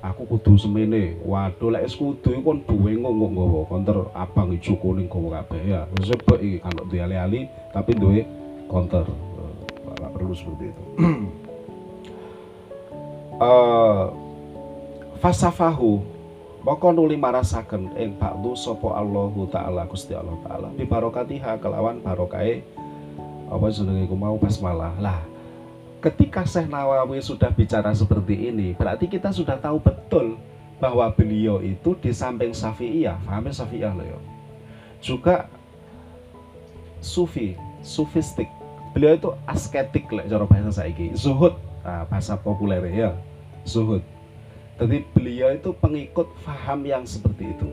[0.02, 1.18] Aku kudu semene.
[1.22, 5.80] Waduh lek es kudu kon duwe nggo nggawa konter abang ijo kuning gawa kabeh ya.
[6.02, 8.26] Sebab iki kalau duwe ali-ali tapi duwe
[8.66, 9.06] konter.
[9.06, 10.82] Uh, perlu seperti itu.
[13.38, 14.10] Uh,
[15.22, 16.02] fasafahu
[16.62, 20.70] maka nuli marasaken ing ba'du sapa Allahu taala Gusti Allah taala.
[20.74, 22.62] Bi barokatiha kelawan barokahe
[23.52, 25.20] apa jenenge mau basmalah lah
[26.02, 30.34] ketika Syekh Nawawi sudah bicara seperti ini, berarti kita sudah tahu betul
[30.82, 34.18] bahwa beliau itu di samping Syafi'iyah, pahamnya Syafi'iyah loh ya.
[34.98, 35.46] Juga
[36.98, 37.54] sufi,
[37.86, 38.50] sufistik.
[38.90, 41.54] Beliau itu asketik lah cara bahasa saiki, zuhud,
[41.86, 43.14] nah, bahasa populer ya,
[43.62, 44.02] zuhud.
[44.82, 47.70] Jadi beliau itu pengikut faham yang seperti itu.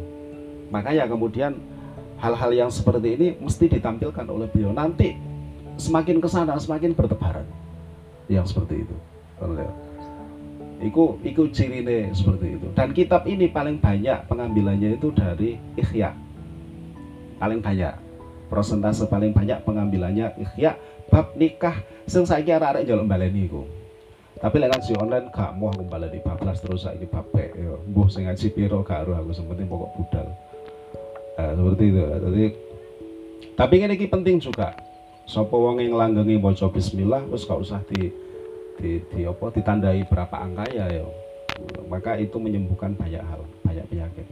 [0.70, 1.58] Makanya kemudian
[2.22, 4.70] hal-hal yang seperti ini mesti ditampilkan oleh beliau.
[4.70, 5.18] Nanti
[5.80, 7.48] semakin ke sana semakin bertebaran
[8.30, 8.96] yang seperti itu
[10.80, 12.68] Iku, iku cirine seperti itu.
[12.72, 16.16] Dan kitab ini paling banyak pengambilannya itu dari Ikhya.
[17.36, 18.00] Paling banyak.
[18.48, 20.80] Prosentase paling banyak pengambilannya Ikhya
[21.12, 23.68] bab nikah sing saiki arek-arek njaluk baleni iku.
[24.40, 27.76] Tapi lek ngaji online gak mau aku baleni bablas terus saiki bab ya.
[27.92, 28.24] Mbuh sing
[28.56, 30.28] piro gak aku sepenting pokok budal.
[31.36, 32.04] Nah, seperti itu.
[32.08, 32.46] Jadi
[33.60, 34.72] tapi ini penting juga
[35.30, 38.10] Sapa wong yang langgengi maca bismillah wis gak usah di
[38.82, 41.06] di, di apa ditandai berapa angka ya ya.
[41.86, 44.26] Maka itu menyembuhkan banyak hal, banyak penyakit.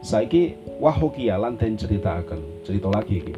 [0.00, 3.34] Saiki wahukia lan den ceritakan, cerita lagi iki.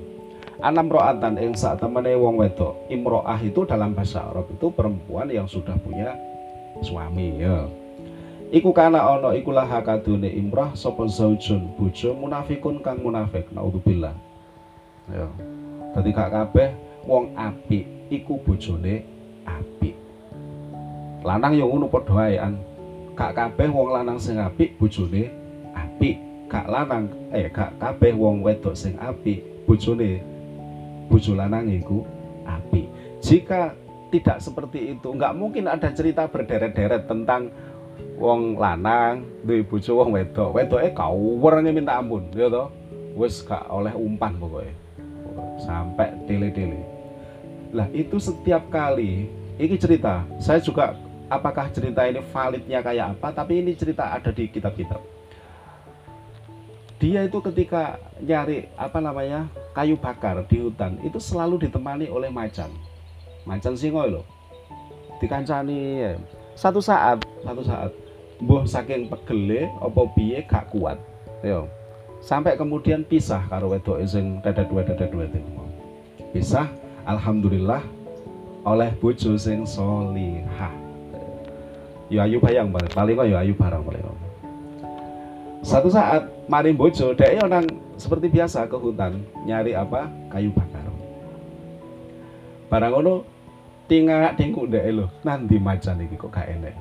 [0.63, 2.87] Anam ro'atan yang saat temene wong wedok.
[2.87, 6.15] Imro'ah itu dalam bahasa Arab itu perempuan yang sudah punya
[6.87, 7.67] suami ya.
[8.55, 14.15] iku kana ana iku laha kadune imrah sapa zaujun bojo munafikun kang munafik naudzubillah
[15.11, 15.27] ya
[15.97, 16.69] dadi gak kabeh
[17.09, 19.01] wong apik iku bojone
[19.49, 19.97] apik.
[21.25, 22.61] Lanang yo ngono padha ae an.
[23.17, 25.33] Gak kabeh wong lanang sing apik bojone
[25.73, 26.21] apik.
[26.53, 30.21] Gak lanang eh gak kabeh wong wedok sing apik bojone
[31.09, 32.05] bojo lanang iku
[32.45, 32.93] apik.
[33.25, 33.73] Jika
[34.13, 37.49] tidak seperti itu nggak mungkin ada cerita berderet-deret tentang
[38.21, 40.61] wong lanang duwe bojo wong wedok.
[40.61, 42.69] Wedoke kawurane minta ampun ya toh?
[43.17, 44.86] Wis gak oleh umpan pokoknya
[45.61, 46.81] sampai tele-tele.
[47.73, 50.23] Lah itu setiap kali ini cerita.
[50.41, 53.33] Saya juga apakah cerita ini validnya kayak apa?
[53.33, 55.01] Tapi ini cerita ada di kitab-kitab.
[56.97, 59.45] Dia itu ketika nyari apa namanya
[59.77, 62.73] kayu bakar di hutan itu selalu ditemani oleh macan.
[63.45, 64.27] Macan singo loh
[65.17, 66.13] dikancani ya.
[66.57, 67.93] satu saat satu saat
[68.41, 70.97] mbuh saking pegele apa piye gak kuat.
[71.45, 71.69] Yo
[72.27, 75.39] sampai kemudian pisah karo wedok sing dada dua dada dua itu
[76.35, 76.67] pisah
[77.07, 77.79] alhamdulillah
[78.67, 80.75] oleh bojo sing solihah.
[82.11, 84.03] Yo ayu bayang bareng paling kok yo ayu barang paling
[85.63, 90.11] satu saat mari bojo dek orang seperti biasa ke hutan nyari apa?
[90.31, 90.83] Kayu bakar.
[92.67, 93.15] Barang ono
[93.87, 96.75] tinggal tingku dek lo nanti macan iki kok gak enek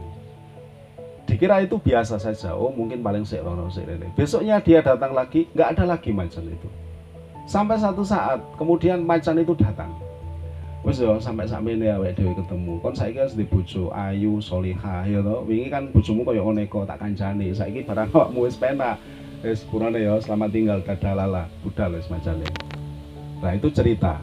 [1.36, 2.56] dikira itu biasa saja.
[2.56, 6.70] Oh mungkin paling serono ini besoknya dia datang lagi nggak ada lagi macan itu.
[7.46, 9.92] Sampai satu saat kemudian macan itu datang.
[10.88, 12.80] Wes yo sampai sampai ini ya dewi ketemu.
[12.80, 17.52] Kon saya harus dibujuk ayu soliha ya toh wingi kan bujumu kaya oneko tak kancani
[17.52, 18.96] saya barang awakmu wis penak.
[19.44, 20.80] Wis purane ya selamat tinggal
[21.14, 21.52] lala.
[21.62, 22.48] Budal wis macane
[23.44, 24.18] nah itu cerita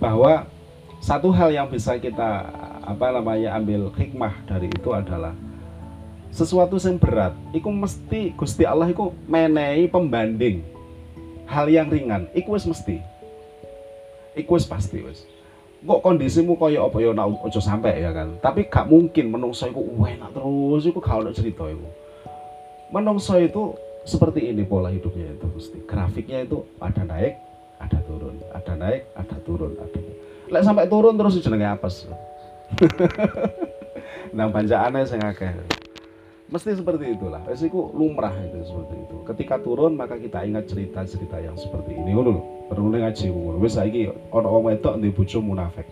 [0.00, 0.48] bahwa
[0.98, 2.48] satu hal yang bisa kita
[2.82, 5.36] apa namanya ambil hikmah dari itu adalah
[6.30, 10.62] sesuatu yang berat iku mesti Gusti Allah iku menehi pembanding.
[11.50, 13.02] Hal yang ringan iku wis mesti.
[14.38, 15.26] Iku wis pasti wis.
[15.80, 18.36] Kok kondisimu kaya apa ya nak ojo sampai ya kan?
[18.38, 21.88] Tapi gak mungkin menungso iku enak terus iku gak ono cerita iku.
[22.94, 23.74] Menungso itu
[24.06, 27.36] seperti ini pola hidupnya itu mesti grafiknya itu ada naik
[27.76, 30.00] ada turun ada naik ada turun ada
[30.50, 32.06] lek sampai turun terus jenenge apes.
[34.36, 35.79] Nang panjaane sing akeh
[36.50, 37.40] mesti seperti itulah.
[37.46, 39.16] Resiko lumrah itu seperti itu.
[39.22, 42.10] Ketika turun maka kita ingat cerita-cerita yang seperti ini.
[42.12, 43.56] Ngono lho perlu ngaji ngono.
[43.62, 45.86] Wis saiki ana wong wedok ndek bojo munafik.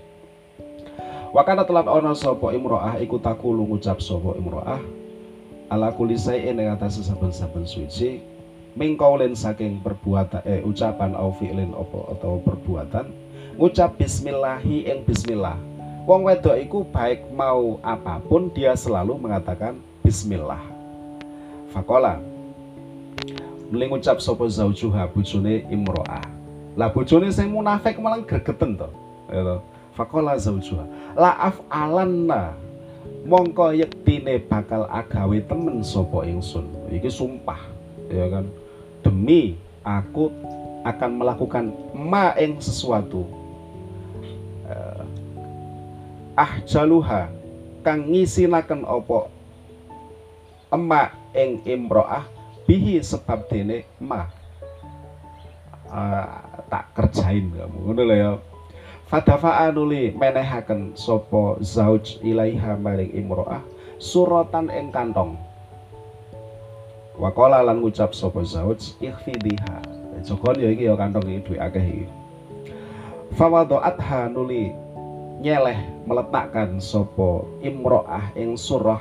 [1.30, 4.82] Wakana telat ana sapa imro'ah iku takulu ngucap sapa imro'ah
[5.68, 8.24] ala kulisai ing atas saben-saben suci
[8.72, 13.12] mingkaulen saking perbuatan eh ucapan au fi'lin apa atau perbuatan
[13.60, 15.60] ngucap bismillahi ing bismillah.
[16.08, 19.76] Wong wedok iku baik mau apa pun dia selalu mengatakan
[20.08, 20.64] bismillah.
[21.68, 22.16] Fakola.
[23.68, 26.24] Mending ngucap sopo zaujuha bujune imro'ah
[26.80, 28.88] lah bujune sing munafik malah gregeten to.
[29.28, 29.60] To.
[29.92, 30.88] Fakola zaujuha.
[31.12, 32.56] Laaf alanna
[33.28, 36.64] mongko yektine bakal agawe temen sopo ingsun.
[36.88, 37.60] Iki sumpah
[38.08, 38.48] ya kan?
[39.04, 40.32] Demi aku
[40.88, 43.28] akan melakukan ma ing sesuatu
[44.72, 45.04] uh,
[46.32, 47.28] ah jaluha
[47.84, 49.28] kang ngisinaken opo
[50.68, 52.24] emak ing imroah
[52.68, 54.28] bihi sebab dene emak
[55.88, 58.33] uh, tak kerjain kamu ngono lho ya.
[59.09, 63.64] Fadafa'a nuli menehaken sopo zauj ilaiha maring imroah
[63.96, 65.40] suratan ing kantong.
[67.16, 72.07] Wakola lan ngucap sopo zauj ikhfidiha Jokon ya iki ya kantong iki duwe akeh iki.
[73.38, 74.74] Fawado'atha nuli
[75.38, 78.98] nyeleh meletakkan sopo imroah ing surah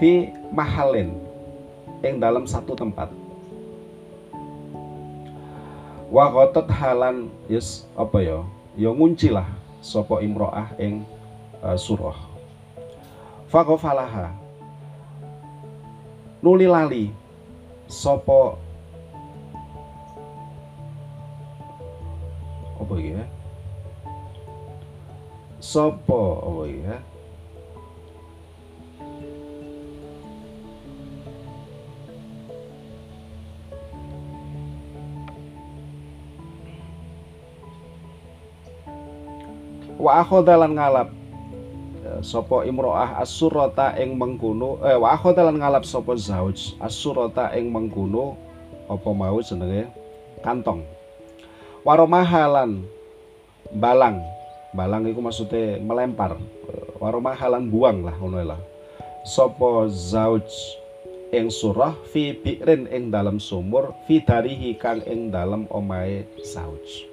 [0.00, 1.12] fi mahalin
[2.00, 3.12] yang dalam satu tempat.
[6.08, 6.32] Wa
[6.72, 8.40] halan yes apa ya?
[8.80, 9.44] Ya nguncilah
[9.84, 11.04] sopo imroah ing
[11.60, 12.16] uh, surah.
[13.52, 14.32] Falaha
[16.40, 17.12] nuli lali
[17.84, 18.56] sopo
[22.80, 23.20] apa ya?
[25.60, 26.96] Sopo apa ya
[40.00, 41.08] wa akhadha lan ngalap
[42.00, 47.68] ya, sapa imroah asurata ing mengkono eh wa akhadha lan ngalap sapa zauj asurata ing
[47.68, 48.40] mengkono
[48.90, 49.86] apa mau jenenge?
[50.42, 50.82] Kantong.
[51.86, 52.82] Waromahalan
[53.70, 54.18] balang
[54.74, 56.34] balang itu maksudnya melempar
[56.98, 58.60] waromahalan buang lah ngono lah.
[59.22, 60.48] Sapa zauj
[61.30, 67.09] ing surah fi bi'rin ing dalam sumur fi darihi kang ing dalam omahe zauj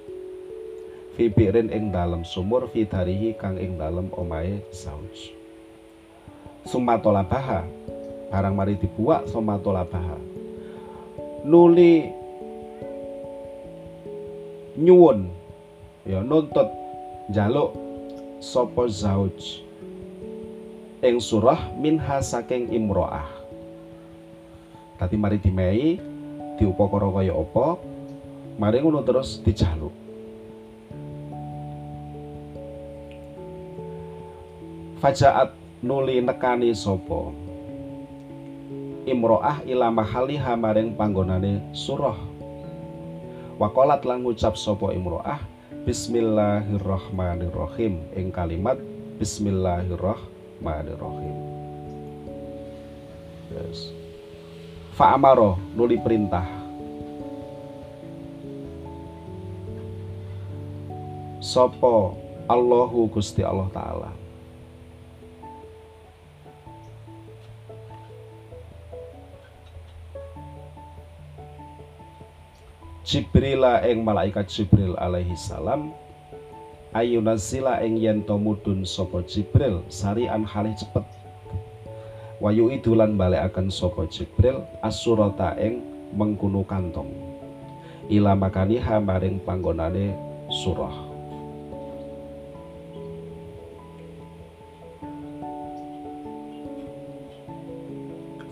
[1.18, 1.90] fi bi'rin ing
[2.22, 5.34] sumur fi darihi kang ing dalam omahe zauj
[7.26, 7.66] baha
[8.30, 9.26] barang mari dibuak
[9.90, 10.18] baha
[11.48, 12.14] nuli
[14.78, 15.32] nyuwun.
[16.08, 16.72] Ya nuntut
[17.34, 17.76] jaluk
[18.40, 19.66] sapa zauj
[21.04, 23.28] ing surah minha saking imroah.
[24.98, 26.00] Tadi mari dimei
[26.58, 27.78] diupakara kaya apa
[28.58, 30.07] mari ngono terus dijaluk
[34.98, 35.54] Fajaat
[35.86, 37.30] nuli nekani sopo.
[39.06, 42.18] Imroah ila mahaliha maring panggonane surah.
[43.62, 45.42] Wakolat lan ngucap sopo imroah
[45.86, 48.78] Bismillahirrahmanirrahim ing kalimat
[49.18, 51.36] Bismillahirrahmanirrahim
[53.50, 53.90] yes.
[54.94, 56.46] Fa'amaro nuli perintah.
[61.42, 62.14] Sopo
[62.46, 64.27] Allahu Gusti Allah Ta'ala
[73.08, 75.96] Jibrila ing malaikat Jibril alaihi salam
[76.92, 79.80] ayunazila ing yen to mudun sapa Jibril?
[79.88, 81.08] Sarian halih cepet.
[82.44, 85.80] Wayu idulan balekaken sapa Jibril asurata ing
[86.12, 87.08] mengkuno kantong
[88.12, 90.12] ila makaniha maring panggonane
[90.52, 91.07] surah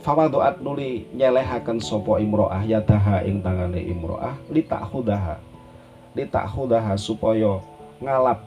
[0.05, 5.41] fawaduat nuli nyelehaken sopo imro'ah yadaha ing tangane imro'ah litakhudaha
[6.13, 7.57] litakhudaha supaya
[7.97, 8.45] ngalap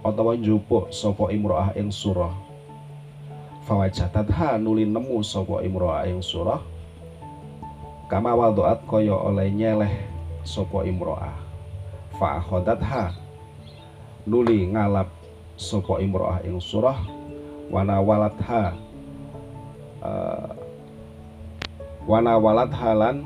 [0.00, 2.32] utawa njupuk sopo imro'ah ing surah.
[3.68, 6.60] Fawajatatha nuli nemu sopo imro'ah ing surah.
[8.08, 9.92] Kama waduat kaya oleh nyeleh
[10.40, 11.36] sopo imro'ah.
[12.16, 13.12] Fa'akhodatha
[14.24, 15.12] nuli ngalap
[15.56, 16.96] sopo imro'ah ing surah.
[17.68, 18.76] Wana walatha
[20.04, 20.53] uh,
[22.04, 23.24] wana walat halan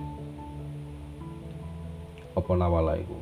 [2.38, 3.18] apa nawala iku?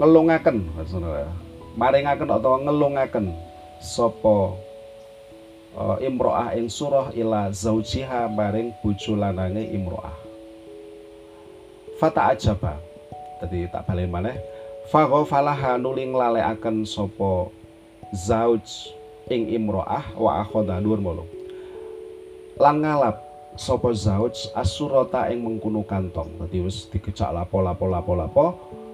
[0.00, 0.56] Ngelungaken
[1.76, 3.34] maringaken atau ngelungaken
[3.82, 4.56] sapa
[5.76, 10.16] uh, imro'ah ing surah ila zaujiha maring bojo lanange imro'ah.
[12.00, 12.78] Fata ajaba.
[13.42, 14.38] Tadi tak balen maneh.
[14.88, 17.57] Faghafalaha nuling lalekaken sapa
[18.14, 18.94] zauj
[19.28, 21.24] ing imro'ah wa akhoda dhuwur mulu
[22.58, 26.38] lan ngalap sapa zauj asurata ing mengkuno kantong.
[26.38, 28.44] Dadi wis dikecak lapo lapo lapo lapo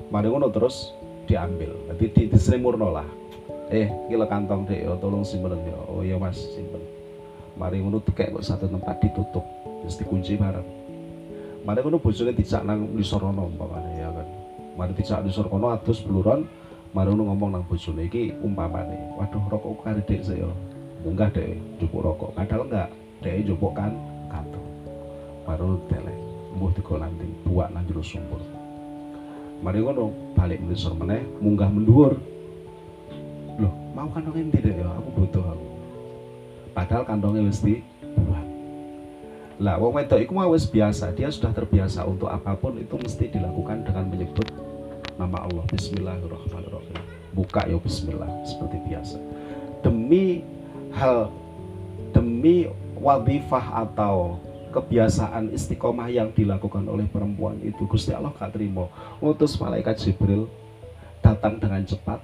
[0.09, 0.97] mari ngono terus
[1.29, 1.73] diambil.
[1.93, 3.09] Dadi di, disrimurno lah.
[3.69, 6.81] Eh kilo kantong dek yo tolong simpen yo oh iya mas simpen.
[7.61, 9.45] Mari ngono dikek kok satu tempat ditutup.
[9.85, 10.69] Terus dikunci bareng.
[11.65, 14.29] Mari ngono bojone dijak nang lisorono umpamane ya kan.
[14.81, 16.01] Mari dijak lisor kono adus
[16.95, 20.47] Marono ngomong nang bojone iki umpamane, waduh rokok kari dek saya.
[21.03, 22.31] Munggah dek jupuk rokok.
[22.39, 23.91] Padahal enggak, dek jupuk kan
[24.31, 24.63] kantong.
[25.43, 26.15] Marono tele,
[26.55, 26.71] mbuh
[27.03, 28.39] nanti buat nang jero sumur.
[29.59, 32.15] Mari ngono balik mlisor meneh, munggah menduwur.
[33.59, 34.87] Loh, mau kantong endi dek ya?
[34.95, 35.67] Aku butuh aku.
[36.79, 38.47] Padahal kantongnya wis buat.
[39.59, 43.35] Lah wong wedok iku mau wis biasa, dia sudah terbiasa untuk apa pun itu mesti
[43.35, 44.47] dilakukan dengan menyebut
[45.15, 46.64] nama Allah Bismillahirrahmanirrahim
[47.35, 49.19] buka ya Bismillah seperti biasa.
[49.83, 50.47] Demi
[50.95, 51.29] hal
[52.15, 54.39] demi wadifah atau
[54.71, 58.91] kebiasaan istiqomah yang dilakukan oleh perempuan itu Gusti Allah gak terima.
[59.23, 60.51] Utus malaikat Jibril
[61.23, 62.23] datang dengan cepat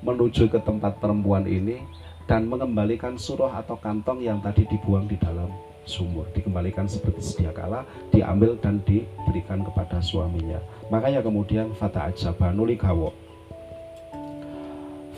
[0.00, 1.80] menuju ke tempat perempuan ini
[2.24, 5.48] dan mengembalikan surah atau kantong yang tadi dibuang di dalam
[5.88, 6.28] sumur.
[6.36, 10.60] Dikembalikan seperti sedia kala diambil dan diberikan kepada suaminya.
[10.92, 13.12] Makanya kemudian fata ajaba nuli gawo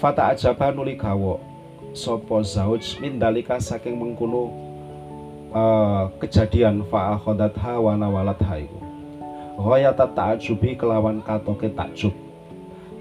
[0.03, 1.39] fata ajaba nuli gawo
[1.95, 4.51] sopo zauj mindalika saking mengkuno
[5.55, 8.83] uh, kejadian fa'akhodat hawana walat haiku.
[9.63, 12.17] Ghayata ta'ajubi kelawan katoke takjub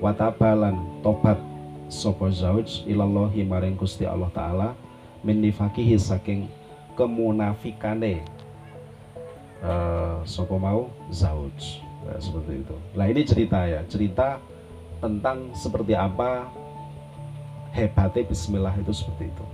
[0.04, 1.40] Watabalan tobat
[1.88, 4.76] Sopo zauj ilallahi maring Gusti Allah Ta'ala
[5.24, 6.52] Min nifakihi saking
[7.00, 8.22] kemunafikane
[9.64, 10.92] uh, sopo mau?
[11.08, 11.82] Zauj.
[12.04, 12.76] Nah, seperti itu.
[13.00, 13.82] Lah ini cerita ya.
[13.88, 14.42] Cerita
[15.00, 16.50] tentang seperti apa
[17.72, 19.46] hebatnya Bismillah itu seperti itu.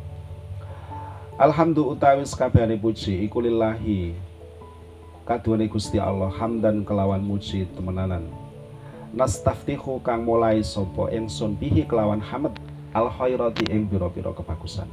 [1.37, 4.17] Alhamdulillah utawi sekabehane puji iku lillahi.
[5.21, 8.25] Kaduane Gusti Allah hamdan kelawan muji temenanan.
[9.13, 12.57] Nastaftihu kang mulai sapa ingsun bihi kelawan hamd
[12.95, 14.89] al khairati ing pira-pira kebagusan.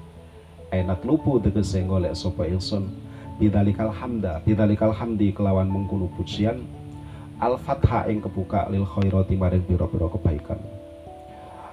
[0.68, 2.92] Ainat lupu tegese golek sapa ingsun
[3.40, 6.60] bidalikal hamda bidalikal hamdi kelawan mengkulu pujian.
[7.40, 10.73] Al fatha ing kebuka lil khairati maring pira-pira kebaikan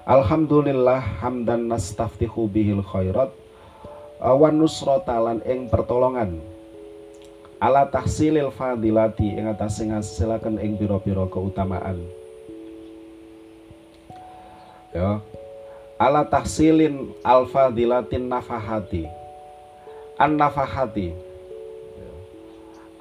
[0.02, 3.30] Alhamdulillah hamdan nastaftihu bihil khairat
[4.18, 6.42] wan nusrotalan ing pertolongan.
[7.62, 12.02] Ala tahsilil fadilati ing atas ngasilaken ing pira-pira keutamaan.
[14.90, 15.22] Ya.
[16.02, 19.06] Ala tahsilin al fadilatin nafahati.
[20.18, 21.14] An nafahati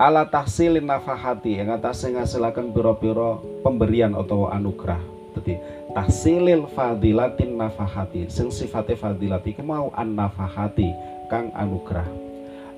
[0.01, 5.01] ala tahsilin nafahati ing atas ngasilaken pira-pira pemberian atau anugerah.
[5.36, 5.57] Dadi
[5.93, 8.30] tahsilil fadilatin nafahati.
[8.30, 10.91] Sing sifate fadilati kemau an nafahati
[11.30, 12.07] kang anugerah.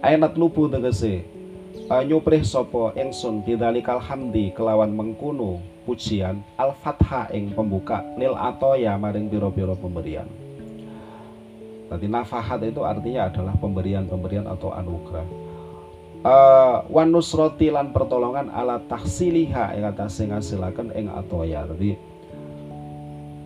[0.03, 1.23] Ayat lupu tegese
[1.93, 8.33] nyuprih sopo ingsun bidalikal hamdi kelawan mengkuno pujian al fatha ing pembuka lil
[8.81, 10.27] ya maring biro-biro pemberian.
[11.93, 15.29] Tadi nafahat itu artinya adalah pemberian-pemberian atau anugerah.
[16.23, 21.69] Uh, wanusroti lan pertolongan ala taksiliha ing atase ngasilaken ing atoya.
[21.69, 21.99] Jadi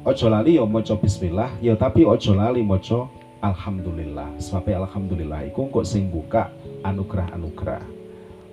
[0.06, 1.50] ojo lali yo moco bismillah.
[1.58, 3.10] Ya tapi ojo lali moco
[3.42, 4.38] alhamdulillah.
[4.38, 6.54] Sebab alhamdulillah iku kok sing buka
[6.86, 7.82] anugerah-anugerah.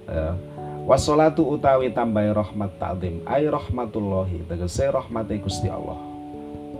[0.09, 0.33] Ya.
[0.83, 3.21] Wassalatu utawi tambahi rahmat ta'zim.
[3.29, 6.01] Ay rahmatullahi tegese rahmate Gusti Allah.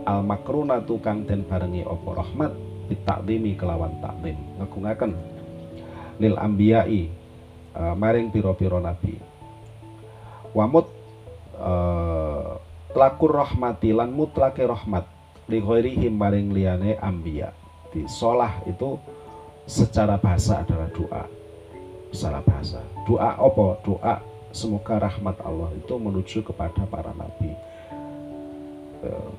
[0.04, 2.10] Al makrunatu kang den barengi apa?
[2.20, 2.52] Rahmat
[2.90, 5.16] bitakdimi kelawan takdim ngagungaken.
[6.20, 7.08] Lil ambiyai
[7.72, 9.16] uh, maring piro-piro nabi.
[10.52, 10.86] Wamut
[11.56, 12.60] uh,
[12.94, 15.04] telakur rahmati lan mutlake rahmat
[15.50, 17.50] li ghairihim maring liyane ambiya.
[17.90, 18.96] Di solah itu
[19.66, 21.24] secara bahasa adalah doa
[22.14, 22.78] salah bahasa.
[23.04, 23.66] Doa apa?
[23.82, 24.14] Doa
[24.54, 27.50] semoga rahmat Allah itu menuju kepada para nabi.
[29.02, 29.30] Eh,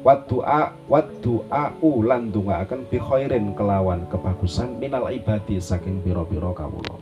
[0.00, 6.56] wat doa wat doa ulan dunga akan bi khairin kelawan kebagusan minal ibadi saking biro-biro
[6.56, 6.96] kawula.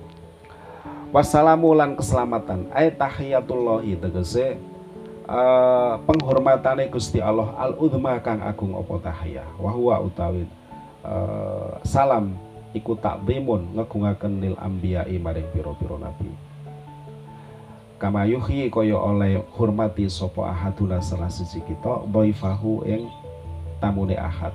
[1.14, 4.58] Wassalamu lan keselamatan ay tahiyatullahi tegese
[5.28, 10.46] uh, penghormatane Gusti Allah al udma kang agung apa tahiyah wa huwa utawi
[11.06, 12.34] uh, salam
[12.72, 16.30] iku takzimun ngegungaken lil ambiyai maring piro-piro nabi.
[18.00, 23.06] Kama yuhi kaya oleh hormati sopo ahaduna salah siji kita dhaifahu ing
[23.78, 24.50] tamune ahad.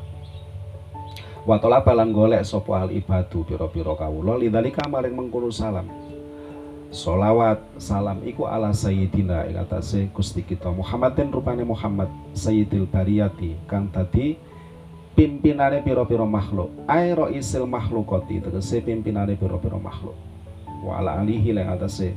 [1.48, 5.88] Wa balan golek sopo al ibadu piro-piro kawula lidzalika maring mengkono salam
[6.88, 13.92] Solawat salam iku ala sayyidina ing atase Gusti kita Muhammadin rupane Muhammad Sayyidil Bariyati kang
[13.92, 14.40] tadi
[15.12, 16.72] pimpinane piro-piro makhluk.
[16.88, 20.16] Aero isil makhlukoti tegese pimpinane piro-piro makhluk.
[20.80, 22.16] Wa ala alihi yang atase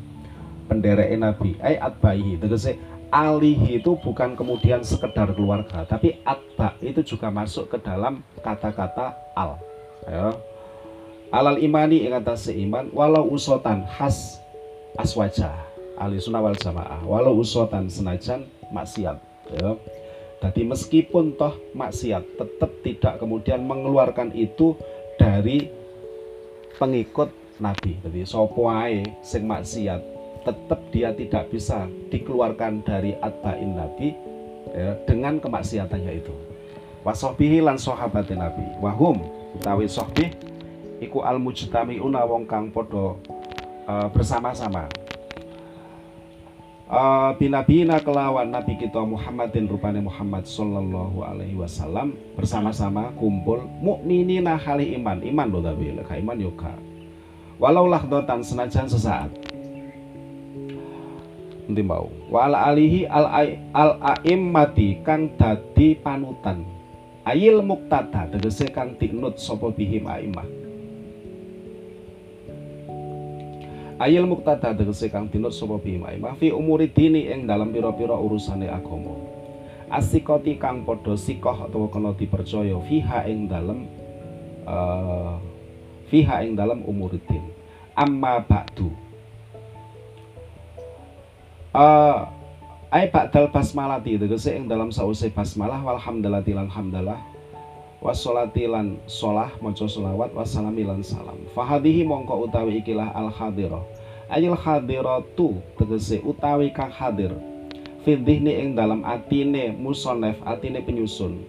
[0.70, 1.58] penderek nabi.
[1.58, 2.78] Ay atbahi tegese
[3.10, 9.58] alihi itu bukan kemudian sekedar keluarga tapi atba itu juga masuk ke dalam kata-kata al.
[10.06, 10.30] Ya.
[11.30, 14.39] alal imani yang atase iman walau usotan khas
[14.98, 15.52] aswaja
[16.00, 19.18] ali sunnah wal jamaah walau usotan senajan maksiat
[19.54, 19.76] ya
[20.40, 24.72] jadi meskipun toh maksiat tetap tidak kemudian mengeluarkan itu
[25.20, 25.68] dari
[26.80, 27.28] pengikut
[27.60, 28.00] Nabi.
[28.00, 30.00] Jadi sopoai sing maksiat
[30.40, 34.16] tetap dia tidak bisa dikeluarkan dari atba'in Nabi
[34.72, 36.32] ya, dengan kemaksiatannya itu.
[37.04, 38.64] Wasobihi lan sahabatin Nabi.
[38.80, 39.20] Wahum
[39.60, 40.32] utawi sohbih
[41.04, 43.20] iku al mujtamiuna wong kang podo
[43.90, 44.86] uh, bersama-sama.
[46.90, 47.38] Uh,
[48.02, 55.22] kelawan Nabi kita Muhammadin rupane Muhammad sallallahu alaihi wasallam bersama-sama kumpul mukminina hali iman.
[55.22, 56.74] Iman loh tapi leka iman yoga
[57.62, 59.30] walau lahdotan senajan sesaat.
[61.70, 62.10] Nanti mau.
[62.26, 63.92] Wala alihi al al
[64.26, 66.66] aimmati kang dadi panutan.
[67.22, 70.59] Ayil muktada tegese kang tinut sapa bihim aimah
[74.00, 76.08] Ayil muktada tegese kang dinut sapa bima
[76.40, 79.12] fi umuri dini ing dalam pira-pira urusane agama.
[79.92, 83.84] Asikoti kang padha sikoh utawa kena dipercaya fiha ing dalam
[84.64, 85.36] uh,
[86.08, 87.44] fiha ing dalam umuridin.
[87.92, 88.88] Amma ba'du.
[91.76, 92.24] Uh,
[92.88, 97.20] ai ba'dal basmalati tegese ing dalam sause basmalah walhamdulillah lan hamdalah
[98.00, 101.36] wassolati lan solah maca selawat wassalami lan salam.
[101.52, 103.84] Fahadihi mongko utawi ikilah al hadirah
[104.30, 107.34] ayil hadiratu tegese utawi kang hadir.
[108.00, 111.44] Fidhihni ing dalam atine musonef atine penyusun.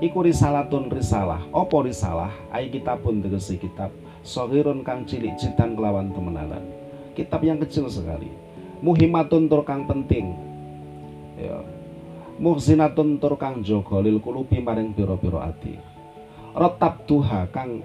[0.00, 1.44] Iku risalatun risalah.
[1.52, 2.32] Opo risalah?
[2.48, 3.92] Ay kitabun tegese kitab.
[4.24, 6.64] Sohirun kang cilik citan kelawan temenanan.
[7.12, 8.32] Kitab yang kecil sekali.
[8.80, 10.32] Muhimatun tur kang penting.
[11.36, 11.60] Ya.
[12.40, 15.89] Muhzinatun tur kang jaga lil kulubi maring pira-pira ati
[16.54, 17.82] rotab tuha kang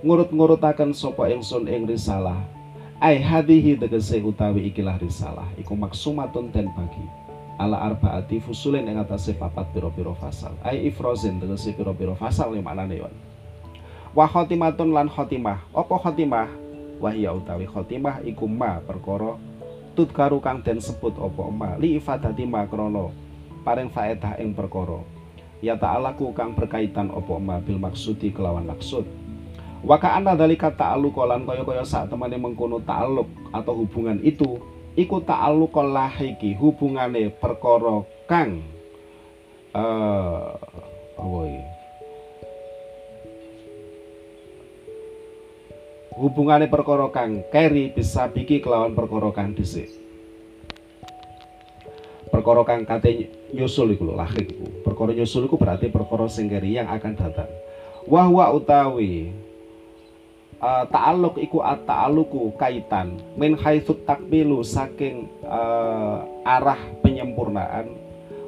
[0.00, 2.36] ngurut-ngurutaken sapa ingsun ing risalah.
[2.96, 5.44] Ai hadhihi tegese utawi ikilah risalah.
[5.60, 7.04] Iku maksumatun den bagi.
[7.60, 10.56] Ala arbaati fusulin ing atase papat pira-pira fasal.
[10.64, 13.14] Ai ifrozin tegese pira-pira fasal yang maknane yon.
[14.16, 15.60] Wa khotimatun lan khotimah.
[15.76, 16.48] Apa khotimah?
[16.96, 19.36] Wahya utawi khotimah iku ma perkara
[19.92, 21.76] tutkaru kang den sebut apa ma.
[21.76, 23.12] Li ifadati ma krana
[23.60, 25.15] paring faedah ing perkara
[25.66, 29.02] ya ta'alaku kang berkaitan opo ma bil maksudi kelawan maksud.
[29.82, 34.62] Wa ka'anna dzalika ta'alluq lan kaya-kaya sak temane mengkono ta'alluq atau hubungan itu
[34.94, 38.62] iku ta'alluq lahiki hubungane perkara kang
[39.74, 40.54] uh,
[41.18, 41.40] apa
[46.16, 49.92] hubungane perkara kang keri bisa biki kelawan perkara kang dhisik.
[52.32, 54.68] Perkara kang kate nyusul iku lho lahir iku.
[54.84, 57.48] Perkara nyusul iku berarti perkara sing yang akan datang.
[58.04, 59.32] Wahwa utawi
[60.60, 63.16] uh, ta'alluq iku at-ta'alluqu kaitan.
[63.40, 67.88] Min haitsu takmilu saking uh, arah penyempurnaan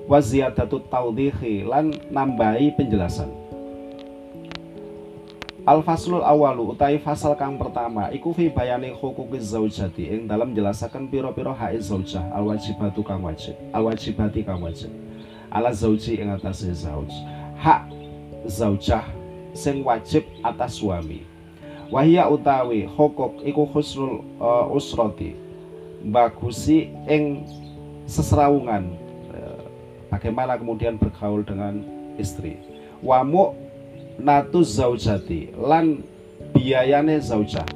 [0.09, 3.38] wa ziyadatu tawdihi lan nambahi penjelasan
[5.69, 11.13] Al faslul awalu utai fasal kang pertama iku fi bayani hukukiz zaujati ing dalam jelasaken
[11.13, 14.89] piro-piro hak zaujah al wajibatu kang wajib al wajibati kang wajib.
[15.53, 17.13] Ala zauji ing atas zauj.
[17.61, 17.85] Hak
[18.49, 19.05] zaujah
[19.53, 21.29] sing wajib atas suami.
[21.93, 25.37] Wahia utawi hukuk iku husnul uh, usroti
[26.01, 27.45] bagusi ing
[28.09, 28.89] seserawungan
[29.37, 29.61] uh,
[30.09, 31.85] bagaimana kemudian bergaul dengan
[32.17, 32.57] istri.
[33.05, 33.68] Wamu
[34.19, 35.55] natu zaujati.
[35.55, 36.03] Lan
[36.53, 37.67] biayane zaujah.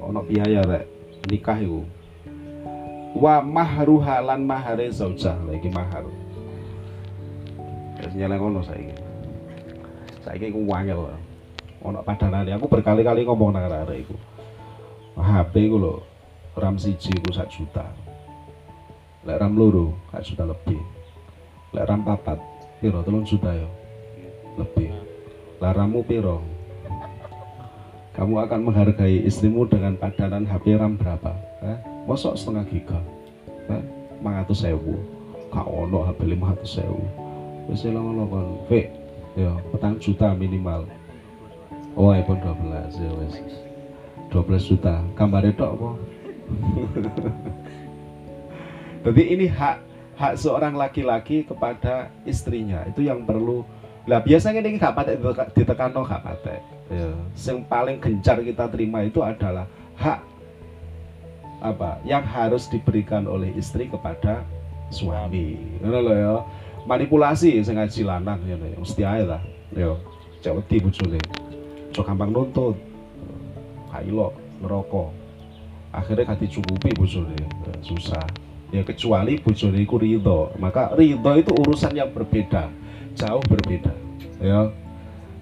[0.00, 0.86] Ono biaya rek.
[1.28, 1.82] Nikah iku.
[3.18, 5.36] Wa mahruha lan mahare zaujah.
[5.44, 6.06] Lagi mahar.
[8.00, 8.94] Wis nyeleng ngono saiki.
[10.24, 11.10] Saiki ku wangel.
[11.84, 14.16] Ono padanane aku berkali-kali ngomong nang arek iku.
[15.20, 15.94] HP iku lho
[16.56, 17.84] RAM siji iku sak juta.
[19.26, 20.80] Lek RAM loro sak juta lebih.
[21.76, 22.40] Lek RAM papat
[22.80, 23.04] piro?
[23.04, 23.79] Telung juta ya
[24.58, 24.90] lebih.
[25.60, 26.42] Laramu piro?
[28.16, 31.30] Kamu akan menghargai istrimu dengan padanan HP RAM berapa
[31.62, 31.78] eh?
[32.04, 33.00] mosok setengah giga
[33.70, 33.80] eh?
[34.20, 34.98] mangatus sewu
[35.48, 37.00] kak ono HP 500 sewu
[37.70, 38.90] wis ngono kon V
[39.38, 40.90] ya petang juta minimal.
[41.94, 43.34] Oh iPhone 12 ya wis.
[44.30, 45.02] 12 juta.
[45.18, 45.90] Gambar itu apa?
[49.06, 49.76] Jadi ini hak
[50.18, 52.84] hak seorang laki-laki kepada istrinya.
[52.86, 53.64] Itu yang perlu
[54.10, 55.22] lah biasanya ini gak patek
[55.54, 56.58] ditekan no gak patek.
[56.90, 57.14] Ya.
[57.38, 60.18] Yang paling gencar kita terima itu adalah hak
[61.62, 64.42] apa yang harus diberikan oleh istri kepada
[64.90, 65.78] suami.
[65.78, 66.34] Ngono lho ya.
[66.90, 69.38] Manipulasi sing ngaji lanang ya mesti ae lah.
[69.70, 69.94] Ya.
[70.42, 71.20] Cek wedi bojone.
[71.94, 72.74] Cok gampang nuntut.
[73.94, 75.08] Kailo ngerokok.
[75.94, 77.38] Akhirnya kati cukupi bojone.
[77.38, 78.26] Ya, susah.
[78.74, 80.50] Ya kecuali bojone iku ridho.
[80.58, 82.79] Maka ridho itu urusan yang berbeda
[83.16, 83.92] jauh berbeda
[84.42, 84.70] ya.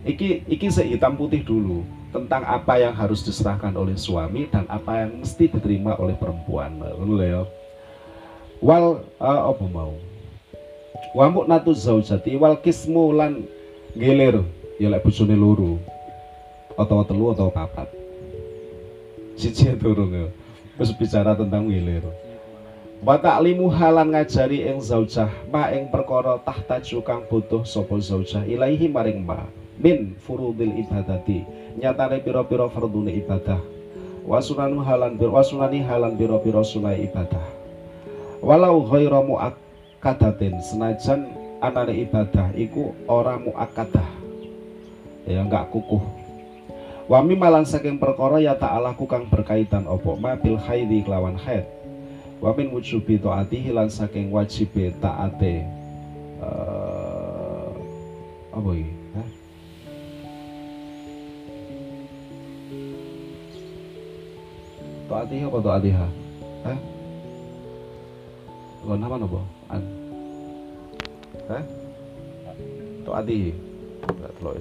[0.07, 5.21] Iki iki sehitam putih dulu tentang apa yang harus diserahkan oleh suami dan apa yang
[5.21, 7.43] mesti diterima oleh perempuan ngono ya.
[8.65, 9.95] Wal uh, apa mau?
[11.15, 13.47] Wamuk natu zaujati wal kismu lan
[13.95, 14.45] gelir
[14.81, 15.79] ya lek bojone loro
[16.79, 17.91] atau telu atau papat.
[19.39, 20.27] Siji durung ya.
[20.79, 22.07] Wis bicara tentang gilir
[22.99, 28.91] wa ta'limu halan ngajari ing zaujah ma ing perkara tahtaju kang butuh sapa zaujah ilaihi
[28.91, 29.47] maring ma
[29.79, 31.47] min furudil ibadati
[31.79, 33.63] nyatane pira-pira fardune ibadah.
[34.27, 37.47] Wa sunanu halan bir wa sunani halan pira-pira sunai ibadah.
[38.43, 41.31] Walau ghairu muakkadatin senajan
[41.63, 44.07] anane ibadah iku ora muakkadah
[45.25, 46.03] ya enggak kukuh.
[47.09, 51.65] Wami malan saking perkara ya ta'ala kang berkaitan opo ma bil haidi kelawan haid
[52.39, 54.71] wa min wujubi taatihi lan saking wajib
[55.03, 55.67] taate
[56.39, 57.75] uh,
[58.55, 59.29] apa iki Hah?
[65.11, 66.09] taatihi apa taatiha
[66.67, 66.79] Hah?
[68.87, 69.41] Lo nama apa?
[69.71, 69.83] An.
[71.51, 71.65] Hah?
[73.07, 73.51] Taatihi.
[74.05, 74.55] Tak telok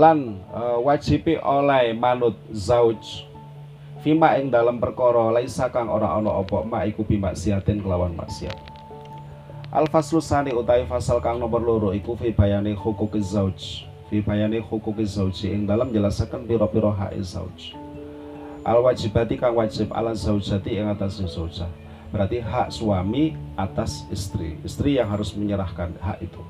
[0.00, 3.28] lan uh, wajibi oleh manut zauj.
[4.00, 8.56] Fima ing dalam perkara laisa kang ora ana apa ma iku bimaksiatin kelawan maksiat.
[9.68, 13.84] Al faslu sani utawi fasal kang nomor loro iku fi bayani hukuk zauj.
[14.08, 17.76] Fi bayani hukuk zauj ing dalam jelasaken pira-pira hak zauj.
[18.64, 21.68] Al wajibati kang wajib ala zaujati ing atas zaujah.
[22.08, 24.56] Berarti hak suami atas istri.
[24.64, 26.40] Istri yang harus menyerahkan hak itu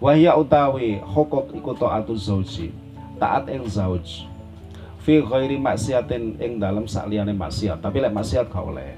[0.00, 2.72] wahya utawi hukuk iku taatu zauji.
[3.20, 4.24] Taat ing zauj.
[5.04, 7.84] Fi ghairi maksiatin ing dalam sakliyane maksiat.
[7.84, 8.96] Tapi lek maksiat gak oleh.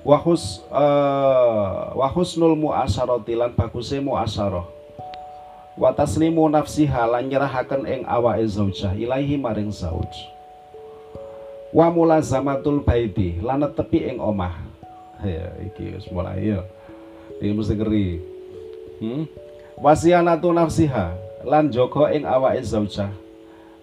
[0.00, 4.64] Wahus uh, wahusnul muasyarati lan baguse muasyarah
[5.78, 10.08] wa taslimu nafsiha lan nyerahaken ing awake zaujah ilaihi maring zauj.
[11.76, 14.56] Wa mulazamatul baiti lan tepi ing omah.
[15.20, 16.64] Ya iki wis mulai ya
[17.42, 18.06] iki mesti ngeri
[19.00, 19.24] hmm?
[19.78, 21.14] wasianatu nafsiha
[21.46, 23.10] lan joko ing awake zaujah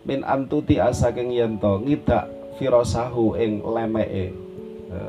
[0.05, 2.30] min antuti asaking yento ngidak
[2.61, 4.32] firosahu ing lemeke
[4.91, 5.05] ya.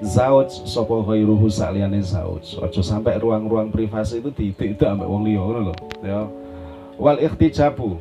[0.00, 5.60] zauj sapa ghairuhu saliyane zauj aja sampai ruang-ruang privasi itu diitik ambek wong liya ngono
[5.68, 6.20] lho ya
[6.96, 8.00] wal ikhtijabu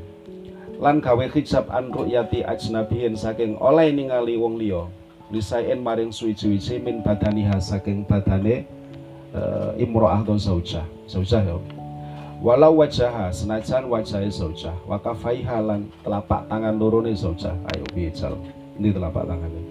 [0.79, 4.87] lan gawe hijab an ru'yati ajnabiyin saking oleh ningali wong liya
[5.27, 8.63] lisain maring suwi-suwi min badaniha saking badane
[9.33, 10.85] uh, imro'ah atau zaujah.
[11.09, 11.57] Zaujah ya
[12.39, 17.55] walau wajah senajan wajah zaujah wakafai halan telapak tangan loro zaujah.
[17.75, 18.11] Ayo piye
[18.79, 19.63] ini telapak tangannya?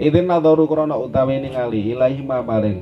[0.00, 2.80] Idin nadaru krana utawi ningali ilahi maring.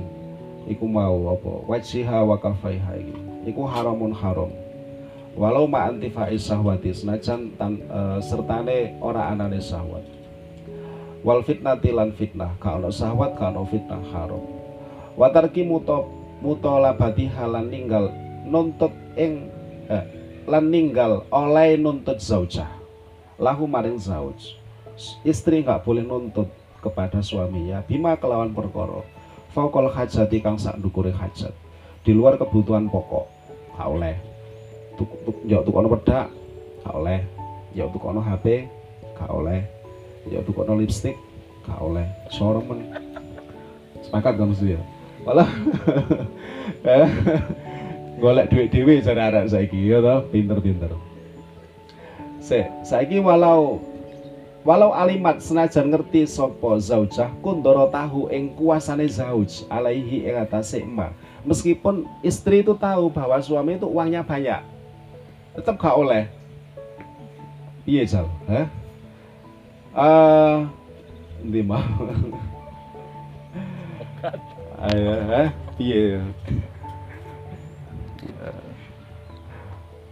[0.70, 1.66] Iku mau apa?
[1.66, 3.16] Wajiha wakafaiha iki.
[3.50, 4.52] Iku haramun haram.
[5.34, 10.06] Walau ma antifai sahwati senajan tan, uh, sertane ora anane sahwat
[11.26, 12.54] wal fitnati lan fitnah.
[12.62, 14.59] Ka ono sahwat ka ono fitnah haram
[15.18, 18.10] watarki muto mutolabati halan ninggal
[18.46, 19.50] nuntut ing
[19.90, 20.04] eh,
[20.48, 22.80] lan ninggal oleh nuntut zaujah
[23.40, 24.60] lahu maring zauj.
[25.24, 26.52] Istri nggak boleh nuntut
[26.84, 29.00] kepada suaminya bima kelawan perkara.
[29.50, 31.50] Fakol hajati kang sak dukure hajat.
[32.04, 33.26] Di luar kebutuhan pokok.
[33.74, 34.14] Gak oleh.
[34.94, 35.10] Tuk
[35.66, 36.30] tukono pedak.
[36.84, 37.20] Gak oleh.
[37.74, 38.68] Ya tukono HP
[39.18, 39.66] gak oleh.
[40.30, 41.18] Ya tukono lipstick.
[41.66, 42.06] Gak oleh.
[42.30, 42.94] Sormen
[44.00, 44.80] sepakat gak mesti ya
[45.24, 45.48] malah
[46.88, 47.08] eh,
[48.20, 50.92] golek duit dewi cara arek saiki ya toh pinter-pinter.
[52.40, 53.80] Se saiki walau
[54.64, 61.16] walau alimat senajan ngerti sopo zaujah kundoro tahu ing kuasane zauj alaihi ing atase emak.
[61.44, 64.60] Meskipun istri itu tahu bahwa suami itu uangnya banyak
[65.56, 66.28] tetap gak oleh.
[67.88, 68.68] Iya jal eh
[69.96, 70.68] uh,
[71.42, 71.80] ndi mau
[74.80, 76.20] ayo eh piye?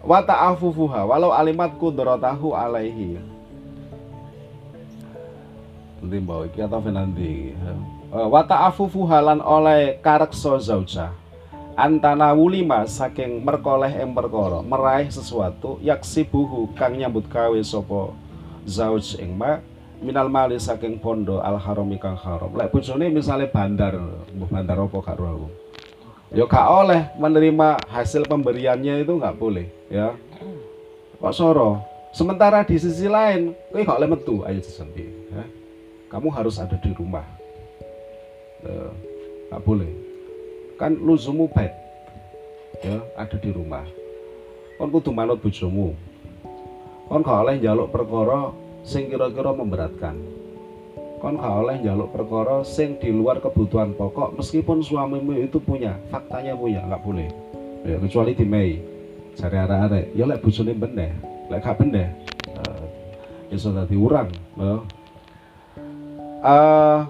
[0.04, 3.20] Wa ta'afufuha walau alimat kudratahu alaihi.
[6.00, 7.52] Nanti bawa iki atau nanti
[8.12, 11.10] uh, wa ta'afufuha lan oleh kareksa zaujah
[11.78, 18.18] antana wulima saking merkoleh perkara meraih sesuatu yaksibuhu kang nyambut kawe sopo
[18.66, 19.38] zauj ing
[19.98, 22.54] minal mali saking pondo al harami kang haram.
[22.54, 23.98] Lek bojone misalnya bandar
[24.50, 25.48] bandar apa gak aku?
[26.34, 30.14] Ya gak oleh menerima hasil pemberiannya itu nggak boleh ya.
[31.18, 31.82] Kok soro?
[32.14, 34.34] Sementara di sisi lain kowe gak oleh metu?
[34.46, 35.44] Ayo sesampi ya.
[36.08, 37.26] kamu harus ada di rumah.
[38.64, 38.86] Ya,
[39.54, 39.90] gak boleh.
[40.78, 41.74] Kan luzumu bait
[42.86, 43.82] ya ada di rumah.
[44.78, 45.96] Kon kudu manut bojomu.
[47.10, 50.16] Kon gak oleh njaluk perkara sing kira-kira memberatkan.
[51.20, 56.56] Kon gak oleh njaluk perkara sing di luar kebutuhan pokok meskipun suamimu itu punya faktanya
[56.56, 57.28] punya nggak boleh.
[57.84, 58.70] Ya kecuali di Mei
[59.38, 61.14] cari arah-arah ya lek bojone bener
[61.46, 62.10] lek gak bener
[62.58, 62.82] uh,
[63.54, 64.26] ya sudah diurang
[64.58, 64.82] uh,
[66.42, 67.06] uh,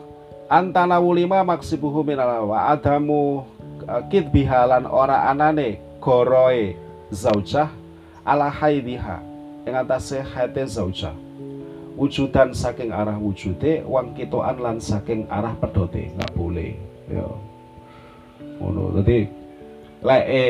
[0.52, 3.48] antana wulima maksibuhu minal wa adamu
[4.28, 6.76] bihalan ora anane goroe
[7.08, 7.72] zaujah
[8.28, 9.24] ala haidiha
[9.64, 11.16] ing atase haite zaujah
[11.98, 16.14] wujudan saking arah wujude wang kitoan lan saking arah pedote.
[16.14, 16.78] Nggak boleh.
[17.10, 17.26] Ya.
[18.62, 18.94] Ngono.
[19.02, 19.26] Dadi
[19.98, 20.44] lek e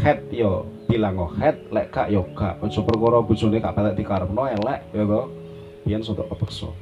[0.00, 4.48] head yo bilang oh head lek kak yo kak aja perkara bojone gak patek dikarepno
[4.48, 5.22] elek ya to
[5.84, 6.72] biyen sotok kepeksa.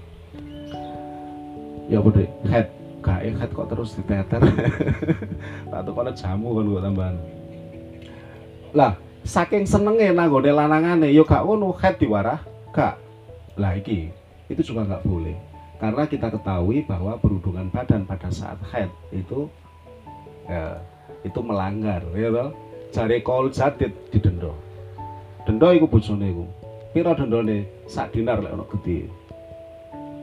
[1.90, 2.70] Ya bodhe head
[3.02, 4.42] gak ikat kok terus diteter.
[5.70, 7.16] Tak kono jamu kan kok tambahan.
[8.70, 8.92] Lah
[9.26, 12.38] saking senenge nanggone lanangane yo gak ngono head diwarah.
[12.70, 13.05] Gak
[13.56, 15.36] lah itu juga nggak boleh.
[15.76, 19.44] Karena kita ketahui bahwa berhubungan badan pada saat head itu
[20.48, 20.80] ya,
[21.20, 22.48] itu melanggar ya toh.
[22.94, 24.56] Cari kol jadid didendo
[25.44, 26.44] denda iku bojone iku.
[26.96, 29.04] Pira dendane sak dinar lek ono gedhe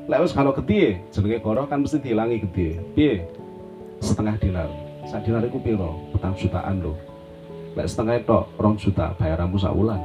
[0.09, 3.29] lek wis kalau gedhe jenenge koro kan mesti dihilangi gedhe piye?
[4.01, 4.69] Setengah dinar.
[5.05, 5.91] Sak dinar iku pira?
[6.17, 6.97] Petang jutaan lho.
[7.77, 10.01] Lek setengah tok rong juta bayaranmu sak wulan.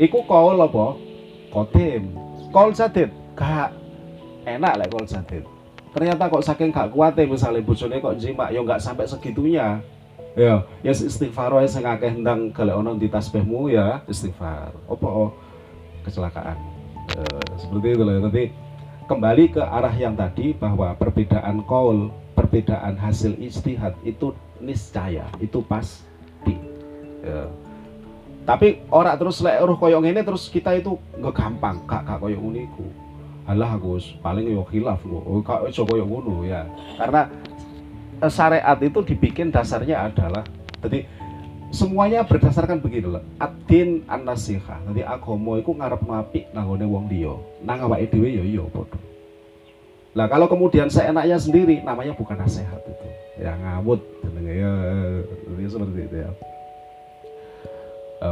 [0.00, 0.96] Iku kol apa?
[1.52, 2.16] Kodim
[2.48, 3.76] kol jadid gak.
[4.48, 5.44] Enak lek kol jadid
[5.90, 9.82] ternyata kok saking gak kuat ya misalnya bojone kok jima ya nggak sampai segitunya.
[10.38, 14.70] Ya ya istighfar wae sing akeh ndang golek ono di tasbihmu ya istighfar.
[14.86, 15.30] Opo oh,
[16.06, 16.54] kecelakaan.
[17.10, 17.20] E,
[17.58, 18.22] seperti itu loh.
[18.30, 18.54] Tapi
[19.10, 24.30] kembali ke arah yang tadi bahwa perbedaan kaul perbedaan hasil istihad itu
[24.62, 26.54] niscaya itu pasti.
[27.26, 27.50] Ya.
[28.48, 31.76] Tapi orang terus lek roh koyong ini terus kita itu nggak gampang.
[31.84, 32.86] Kak kak koyong uniku
[33.48, 36.62] alah aku paling yo khilaf kok oh, kak iso koyong ngono ya.
[36.94, 37.26] Karena
[38.20, 40.44] Eh, syariat itu dibikin dasarnya adalah
[40.84, 41.08] jadi
[41.72, 43.24] semuanya berdasarkan begini loh.
[43.40, 47.32] Adin an nasiha jadi agomo itu ngarep mapi nanggone wong dia
[47.64, 49.00] nang awake dhewe ya iya padha.
[50.12, 53.06] Lah kalau kemudian seenaknya sendiri namanya bukan nasihat itu.
[53.40, 54.04] Ya ngamut
[54.44, 54.68] ya,
[55.56, 56.30] ya seperti itu ya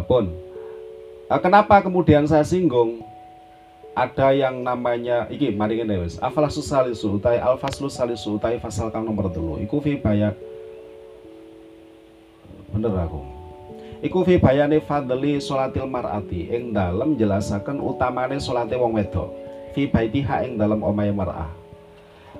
[0.04, 0.30] pun.
[1.28, 3.04] Uh, kenapa kemudian saya singgung?
[3.92, 6.16] Ada yang namanya iki mari ngene wis.
[6.22, 9.58] Afalasus salisu utai alfaslus salisu utai pasal kang nomor telu.
[9.58, 9.98] Iku fi
[12.68, 13.38] bener aku
[14.04, 16.46] iku fi bayane fadli salatil mar'ati.
[16.52, 19.34] Ing dalem jelasaken utamane salate wong wedok.
[19.74, 21.50] Fi baitiha ing dalem omahe mar'ah.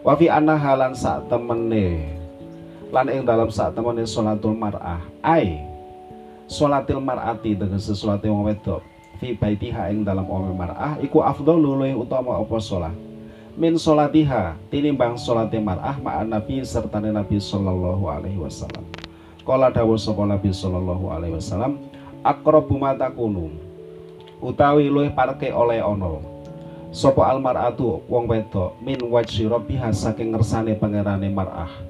[0.07, 2.15] Wa fi anna halan sak temene.
[2.95, 5.03] Lan ing dalem sak temene salatul mar'ah.
[5.21, 5.59] Ai
[6.49, 8.81] salatil mar'ati tegese salate wong wedok.
[9.21, 12.95] Fi baitiha ing dalam ome mar'ah iku afdalu luwih utama apa salat
[13.59, 18.87] min salatiha tinimbang salate mar'ah ma'an nabi serta nabi sallallahu alaihi wasallam.
[19.43, 21.83] Kala dawuh sapa nabi sallallahu alaihi wasallam
[22.23, 23.53] aqrabu matakunu
[24.39, 26.23] utawi luwih parke oleh ana.
[26.95, 31.88] Sapa almar'atu wong wedok min wajhi rabbiha saking ngersane pangerane mar'ah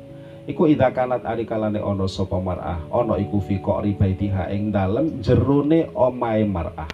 [0.48, 2.80] iku idza kanat ari kalane ana sapa mar'ah?
[2.88, 6.88] Ana iku fi qori baitiha ing dalem jerone omahe mar'ah.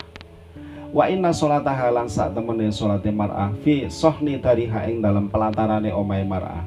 [0.90, 6.26] Wa inna sholataha lan sak temene sholate mar'ah fi sohni dariha ing dalam pelatarane omai
[6.26, 6.66] mar'ah.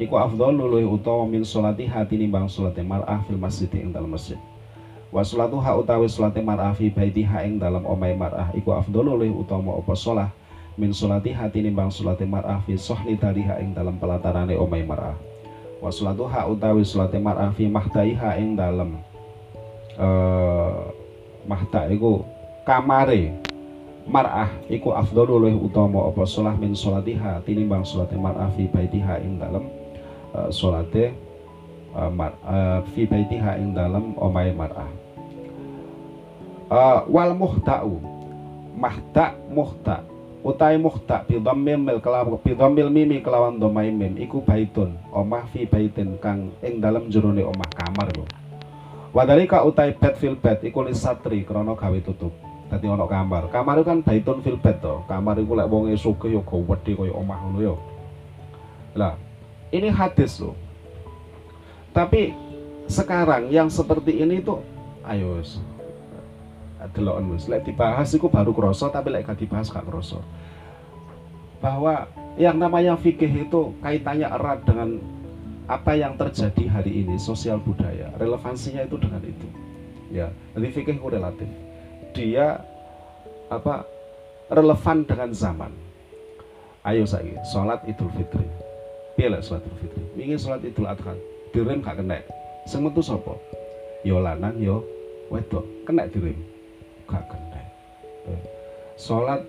[0.00, 4.40] Iku afdhalu luwih utawa min sholatiha tinimbang sholate mar'ah fil masjid ing dalam masjid.
[5.12, 8.48] Wa sholatuha utawi sholate mar'ah fi baitiha ing dalam omai mar'ah.
[8.56, 10.32] Iku afdhalu luwih utama apa sholah
[10.80, 15.33] min sholatiha tinimbang sholate mar'ah fi sohni dariha ing dalam pelatarane omai mar'ah
[15.82, 19.00] wa sholatuha utawi sholate mar'ah fi mahdaiha ing dalam
[19.98, 20.90] uh,
[21.48, 22.24] mahta iku
[22.66, 23.34] kamare.
[24.04, 26.28] Mar'ah iku afdalu luwih utama apa?
[26.28, 29.64] Sholah min sholatiha tinimbang sholate mar'ah fi baitiha ing dalem
[30.36, 31.16] uh, sholate
[31.96, 34.90] uh, mar, uh, fi baitiha ing dalem omahe mar'ah.
[36.68, 37.96] Uh, wal muhta'u
[38.76, 40.04] mahta muhta
[40.44, 45.48] utai muhta bi dhammil mil kelawan bi dhammil mimi kelawan dhamai mim iku baitun omah
[45.50, 48.28] fi baitin kang ing dalem jerone omah kamar lho
[49.16, 52.36] wadalika utai bed fil bed iku lisatri krana gawe tutup
[52.74, 53.46] dadi ana kamar.
[53.52, 55.04] Kamar kan baitun fil bait to.
[55.06, 57.74] Kamar iku lek wong sugih ya gawedhe kaya omah ngono ya.
[58.94, 59.14] Lah,
[59.74, 60.58] ini hadis loh.
[61.94, 62.34] Tapi
[62.90, 64.60] sekarang yang seperti ini tuh
[65.06, 65.38] ayo
[66.92, 70.20] delok wis lek dibahas iku baru kroso tapi lek gak dibahas gak kroso.
[71.64, 72.04] Bahwa
[72.36, 75.00] yang namanya fikih itu kaitannya erat dengan
[75.64, 79.48] apa yang terjadi hari ini sosial budaya relevansinya itu dengan itu
[80.12, 81.48] ya jadi fikih itu relatif
[82.12, 82.60] dia
[83.48, 83.84] apa
[84.52, 85.72] relevan dengan zaman.
[86.84, 88.44] Ayo saya sholat idul fitri.
[89.16, 90.04] Pilih sholat idul fitri.
[90.20, 91.14] Ingin sholat idul adha.
[91.54, 92.20] Direm gak kena.
[92.68, 93.34] Sing metu sapa?
[94.04, 94.84] Yo lanang yo
[95.32, 95.64] wedok.
[95.88, 96.36] Kena direm.
[97.10, 97.62] Gak kena.
[98.96, 99.40] Sholat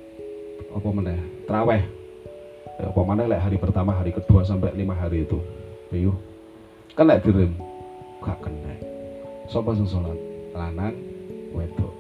[0.74, 1.20] apa meneh?
[1.48, 1.84] Traweh.
[2.76, 5.40] Ya, apa mana lek hari pertama, hari kedua sampai lima hari itu.
[5.96, 6.12] Ayo.
[6.92, 7.56] Kena direm.
[8.20, 8.74] Gak kena.
[9.48, 10.18] Sapa sing sholat?
[10.52, 10.96] Lanang
[11.56, 11.94] wedok.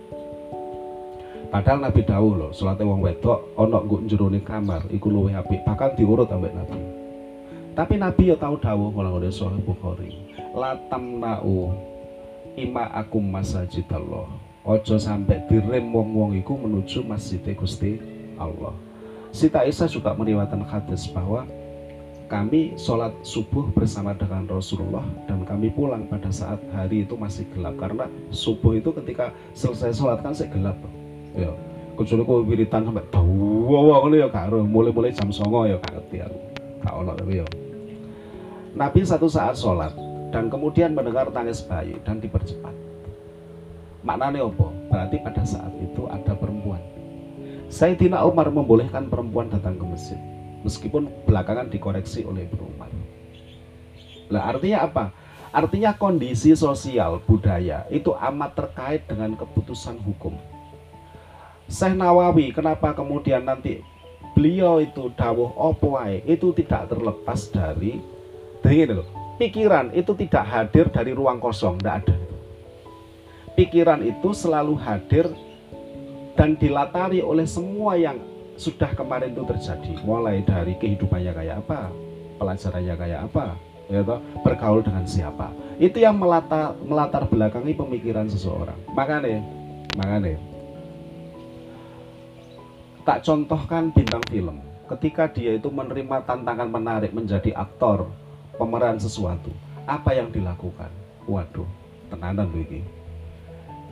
[1.53, 5.95] Padahal Nabi dawuh loh, salate wong wedok ana nggo jerone kamar iku luwih apik, bahkan
[5.95, 6.79] diurut ambek Nabi.
[7.75, 10.11] Tapi Nabi ya tahu dawuh kala ngene Sahih Bukhari.
[10.51, 11.71] La tamna'u
[12.59, 14.44] ima akum masajidallah.
[14.65, 18.01] Ojo sampai direm wong-wong iku menuju masjid Gusti
[18.41, 18.73] Allah.
[19.29, 21.45] Sita Isa juga meriwayatkan hadis bahwa
[22.25, 27.77] kami sholat subuh bersama dengan Rasulullah dan kami pulang pada saat hari itu masih gelap.
[27.77, 30.81] Karena subuh itu ketika selesai sholat kan saya gelap.
[31.37, 31.53] Ya
[31.95, 36.15] kecuali wiritan sampai tahu wow ya karo mulai-mulai jam songo ya gak ngerti
[36.83, 37.47] gak ono tapi ya.
[38.75, 39.95] Nabi satu saat sholat
[40.35, 42.75] dan kemudian mendengar tangis bayi dan dipercepat
[44.05, 46.79] maknanya apa berarti pada saat itu ada perempuan
[47.73, 50.19] Sayyidina Umar membolehkan perempuan datang ke masjid
[50.61, 52.93] meskipun belakangan dikoreksi oleh Ibnu Umar
[54.29, 55.05] Nah, artinya apa?
[55.55, 60.35] Artinya kondisi sosial budaya itu amat terkait dengan keputusan hukum.
[61.71, 63.81] Syekh Nawawi kenapa kemudian nanti
[64.35, 65.95] beliau itu dawuh opo
[66.27, 68.03] itu tidak terlepas dari
[68.59, 72.15] dari loh, pikiran itu tidak hadir dari ruang kosong, tidak ada.
[73.55, 75.31] Pikiran itu selalu hadir
[76.35, 78.19] dan dilatari oleh semua yang
[78.59, 81.87] sudah kemarin itu terjadi, mulai dari kehidupannya kayak apa,
[82.35, 83.55] pelajarannya kayak apa,
[83.87, 85.55] ya toh, bergaul dengan siapa.
[85.79, 88.75] Itu yang melatar melatar belakangi pemikiran seseorang.
[88.91, 89.39] Makanya,
[89.95, 90.35] makanya
[93.07, 94.59] tak contohkan bintang film.
[94.91, 98.11] Ketika dia itu menerima tantangan menarik menjadi aktor
[98.59, 99.49] pemeran sesuatu
[99.87, 100.91] apa yang dilakukan?
[101.25, 101.65] Waduh
[102.09, 103.04] tenanan begini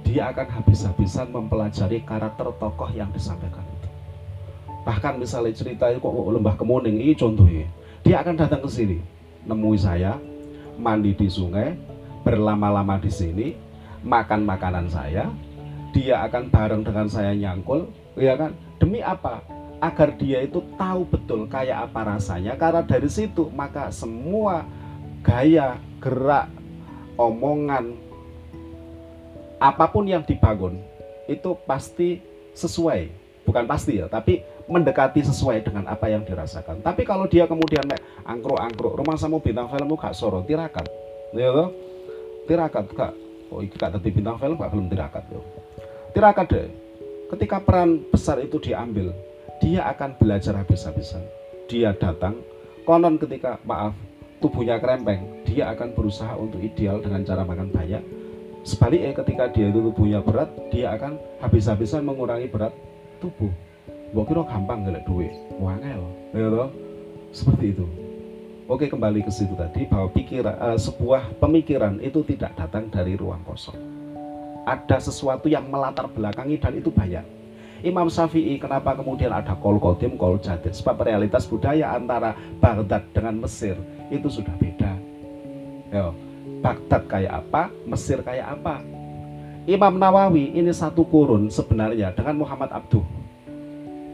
[0.04, 3.90] dia akan habis-habisan mempelajari karakter tokoh yang disampaikan itu
[4.84, 7.66] bahkan misalnya cerita itu kok lembah kemuning ini contohnya
[8.04, 9.00] dia akan datang ke sini
[9.48, 10.16] nemui saya,
[10.80, 11.76] mandi di sungai,
[12.24, 13.48] berlama-lama di sini,
[14.04, 15.28] makan makanan saya,
[15.92, 18.56] dia akan bareng dengan saya nyangkul, ya kan?
[18.80, 19.44] Demi apa?
[19.84, 22.56] Agar dia itu tahu betul kayak apa rasanya.
[22.56, 24.64] Karena dari situ maka semua
[25.20, 26.48] gaya, gerak,
[27.20, 28.00] omongan,
[29.64, 30.84] apa pun yang dibangun
[31.32, 32.20] itu pasti
[32.52, 33.08] sesuai,
[33.48, 36.84] bukan pasti ya, tapi mendekati sesuai dengan apa yang dirasakan.
[36.84, 40.84] Tapi kalau dia kemudian mek angkruk-angkruk, rumah samu bintang film gak soro tirakat.
[41.32, 41.72] Ya toh?
[42.44, 43.12] Tirakat gak
[43.56, 45.40] oh iki gak dadi bintang film gak belum tirakat yo.
[46.12, 46.68] Tirakat deh.
[47.32, 49.10] Ketika peran besar itu diambil,
[49.58, 51.24] dia akan belajar habis-habisan.
[51.66, 52.38] Dia datang,
[52.86, 53.96] konon ketika maaf
[54.38, 58.23] tubuhnya kerempeng, dia akan berusaha untuk ideal dengan cara makan banyak.
[58.64, 62.72] Sebaliknya ketika dia itu tubuhnya berat, dia akan habis-habisan mengurangi berat
[63.20, 63.52] tubuh
[64.14, 65.34] Mbok kira gampang ngelek duit.
[65.58, 66.06] Wangel,
[66.38, 66.70] ya toh?
[67.34, 67.86] Seperti itu.
[68.70, 73.42] Oke, kembali ke situ tadi bahwa pikiran uh, sebuah pemikiran itu tidak datang dari ruang
[73.42, 73.74] kosong.
[74.70, 77.26] Ada sesuatu yang melatar belakangi dan itu banyak.
[77.84, 82.32] Imam Syafi'i kenapa kemudian ada kol kodim, kol jadid Sebab realitas budaya antara
[82.64, 83.76] Baghdad dengan Mesir
[84.08, 84.96] itu sudah beda
[85.92, 86.16] Yo,
[86.64, 88.80] Baghdad kayak apa, Mesir kayak apa
[89.68, 93.04] Imam Nawawi ini satu kurun sebenarnya dengan Muhammad Abduh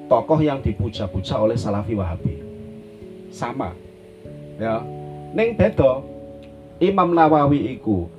[0.10, 2.41] tokoh yang dipuja-puja oleh Salafi Wahabi.
[3.30, 3.78] Sama.
[4.58, 4.82] Ya.
[5.38, 6.02] Ning bedo
[6.82, 8.10] Imam Nawawi iku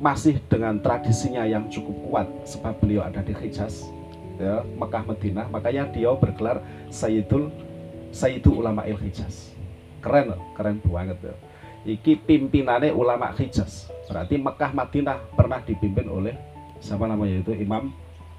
[0.00, 3.86] masih dengan tradisinya yang cukup kuat sebab beliau ada di Hijaz
[4.42, 6.58] ya, Mekah Madinah makanya dia bergelar
[6.90, 7.46] Sayyidul
[8.10, 9.54] Sayyidul Ulama Il Hijaz
[10.02, 11.34] keren keren banget ya
[11.84, 16.34] iki pimpinannya ulama Hijaz berarti Mekah Madinah pernah dipimpin oleh
[16.80, 17.92] siapa namanya itu Imam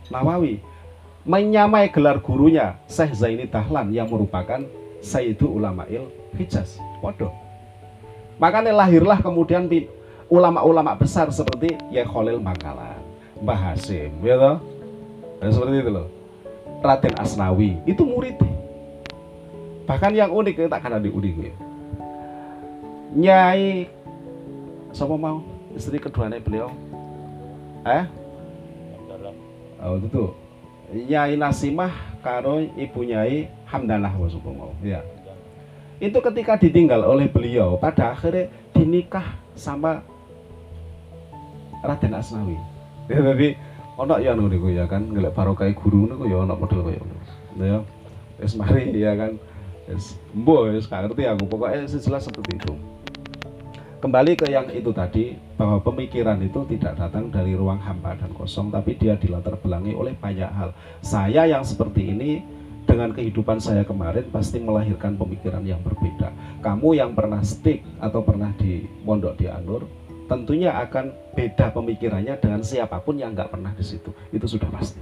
[0.10, 0.62] Nawawi
[1.26, 4.62] menyamai gelar gurunya Syekh Zaini Dahlan yang merupakan
[5.02, 6.06] Sayyidul Ulama'il
[6.38, 6.78] Hijaz.
[7.02, 7.34] Waduh.
[8.38, 9.66] Makanya lahirlah kemudian
[10.30, 13.02] ulama-ulama besar seperti Ya Khalil Makalan,
[13.42, 14.62] Mbah Hasim, ya?
[15.42, 16.08] Dan seperti itu loh.
[16.86, 18.38] Raden Asnawi, itu murid.
[19.90, 21.54] Bahkan yang unik, tak akan ada unik ya.
[23.16, 23.88] Nyai,
[24.92, 25.40] siapa mau?
[25.72, 26.72] Istri keduanya beliau?
[27.88, 28.04] Eh?
[29.80, 30.08] Oh, itu?
[30.12, 30.32] Tuh
[30.94, 35.02] Nyai Nasimah karo ibu Nyai Hamdanah Wasukungo ya
[35.98, 39.24] itu ketika ditinggal oleh beliau pada akhirnya dinikah
[39.56, 40.04] sama
[41.80, 42.60] Raden Asnawi.
[43.08, 43.56] Ya tapi
[43.96, 47.24] ono ya ngono ya kan ngelek barokah guru niku ya ono model kaya ngono.
[47.64, 47.80] Ya.
[48.44, 49.40] Wis mari ya kan.
[49.88, 51.48] Wis mbo wis gak ngerti aku.
[51.48, 52.76] Pokoknya jelas seperti itu
[54.06, 58.70] kembali ke yang itu tadi bahwa pemikiran itu tidak datang dari ruang hampa dan kosong
[58.70, 60.78] tapi dia dilatar belakangi oleh banyak hal.
[61.02, 62.46] Saya yang seperti ini
[62.86, 66.30] dengan kehidupan saya kemarin pasti melahirkan pemikiran yang berbeda.
[66.62, 69.90] Kamu yang pernah stick atau pernah di mondok di Anur
[70.30, 74.14] tentunya akan beda pemikirannya dengan siapa pun yang nggak pernah di situ.
[74.30, 75.02] Itu sudah pasti.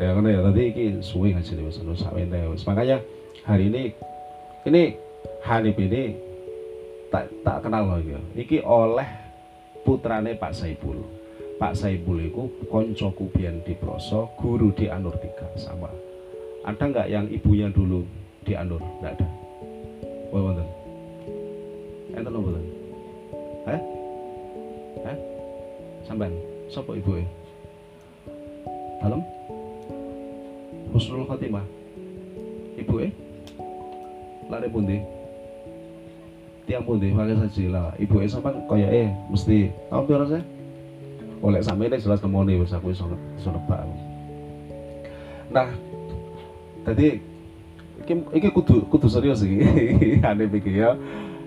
[0.00, 0.40] Ya karena ya.
[0.40, 2.96] Tadi ini suwi ngaji nih makanya
[3.44, 3.92] hari ini
[4.64, 4.96] ini
[5.44, 6.27] Hanif ini
[7.08, 8.20] tak tak kenal loh ya.
[8.36, 9.08] Iki oleh
[9.82, 11.00] putrane Pak Saibul.
[11.58, 15.90] Pak Saibul itu konco kubian di Proso, guru di Anur tiga sama.
[16.62, 18.04] Ada nggak yang ibunya dulu
[18.46, 18.78] di Anur?
[19.02, 19.26] Nggak ada.
[20.28, 20.68] Wah, wonten.
[22.12, 22.64] Enten nopo mboten?
[23.68, 23.80] Eh?
[25.08, 25.16] Eh?
[26.04, 26.32] Sampean,
[26.68, 27.24] sapa ibu e?
[29.00, 29.24] Dalam?
[30.92, 31.64] Husnul Khotimah.
[32.76, 33.08] Ibu e?
[34.48, 35.17] Lare pundi?
[36.68, 37.08] Tiang pundi?
[37.16, 37.88] Pakai saja lah.
[37.96, 40.42] Ibu es sampai kaya eh mesti tahun berapa sih
[41.38, 43.06] oleh sampe ini jelas nemoni wis aku iso
[43.46, 43.86] nebak
[45.54, 45.70] nah
[46.82, 47.22] jadi
[48.04, 49.60] iki, iki kudu kudu serius iki.
[50.28, 50.96] Aneh iki ya.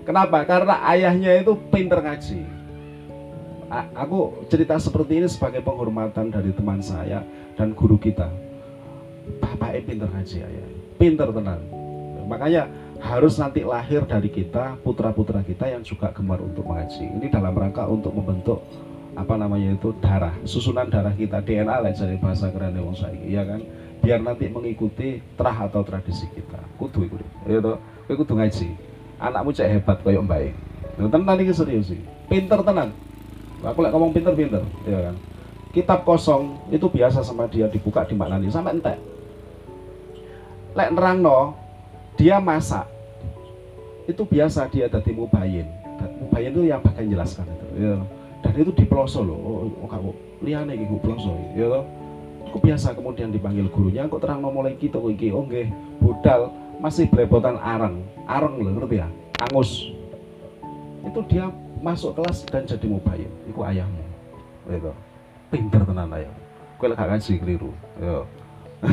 [0.06, 0.46] Kenapa?
[0.46, 2.42] Karena ayahnya itu pinter ngaji.
[3.66, 7.26] A aku cerita seperti ini sebagai penghormatan dari teman saya
[7.58, 8.30] dan guru kita.
[9.42, 10.66] Bapaknya pinter ngaji ayah.
[10.98, 11.62] Pinter tenang
[12.26, 12.64] makanya
[13.02, 17.02] harus nanti lahir dari kita putra-putra kita yang juga gemar untuk mengaji.
[17.18, 18.62] Ini dalam rangka untuk membentuk
[19.12, 23.42] apa namanya itu darah susunan darah kita DNA lah jadi bahasa keren wong saiki ya
[23.42, 23.60] kan?
[24.02, 26.62] Biar nanti mengikuti terah atau tradisi kita.
[26.78, 27.16] Kudu itu
[27.50, 27.78] ya toh?
[28.06, 28.68] Kudu ngaji.
[29.22, 30.54] Anakmu cek hebat kayak baik
[30.98, 32.90] nah, tenan ini serius sih pinter tenan.
[33.62, 35.16] Aku lagi ngomong pinter-pinter ya kan?
[35.72, 38.98] Kitab kosong itu biasa sama dia dibuka di nih sampai entek.
[40.74, 41.61] Lek nerang no
[42.18, 42.86] dia masak.
[44.08, 45.66] Itu biasa dia tadi mubayin.
[46.18, 47.94] Mubayin itu yang bagian jelaskan itu ya.
[48.42, 49.38] dan itu di peloso loh.
[49.38, 50.10] Oh, oh kamu
[50.42, 51.86] liane gitu peloso ya
[52.42, 55.32] itu biasa kemudian dipanggil gurunya kok terang mulai kita iki?
[55.32, 55.72] Oh nggih.
[56.02, 56.52] Budal
[56.82, 59.08] masih belepotan arang arang loh ngerti ya?
[59.48, 59.88] Angus.
[61.06, 61.48] Itu dia
[61.80, 63.30] masuk kelas dan jadi mubayin.
[63.46, 64.12] Itu ayahmu
[64.70, 64.92] itu
[65.50, 66.30] pinter tenan ayah
[66.78, 68.26] kue gak ngaji keliru yo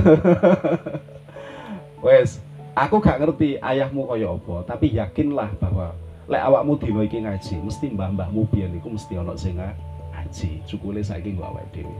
[2.05, 2.41] wes
[2.79, 5.91] aku gak ngerti ayahmu kaya apa tapi yakinlah bahwa
[6.31, 11.35] lek awakmu dino iki ngaji mesti mbah-mbahmu biyen iku mesti ana sing ngaji cukule saiki
[11.35, 11.97] nggo awake dhewe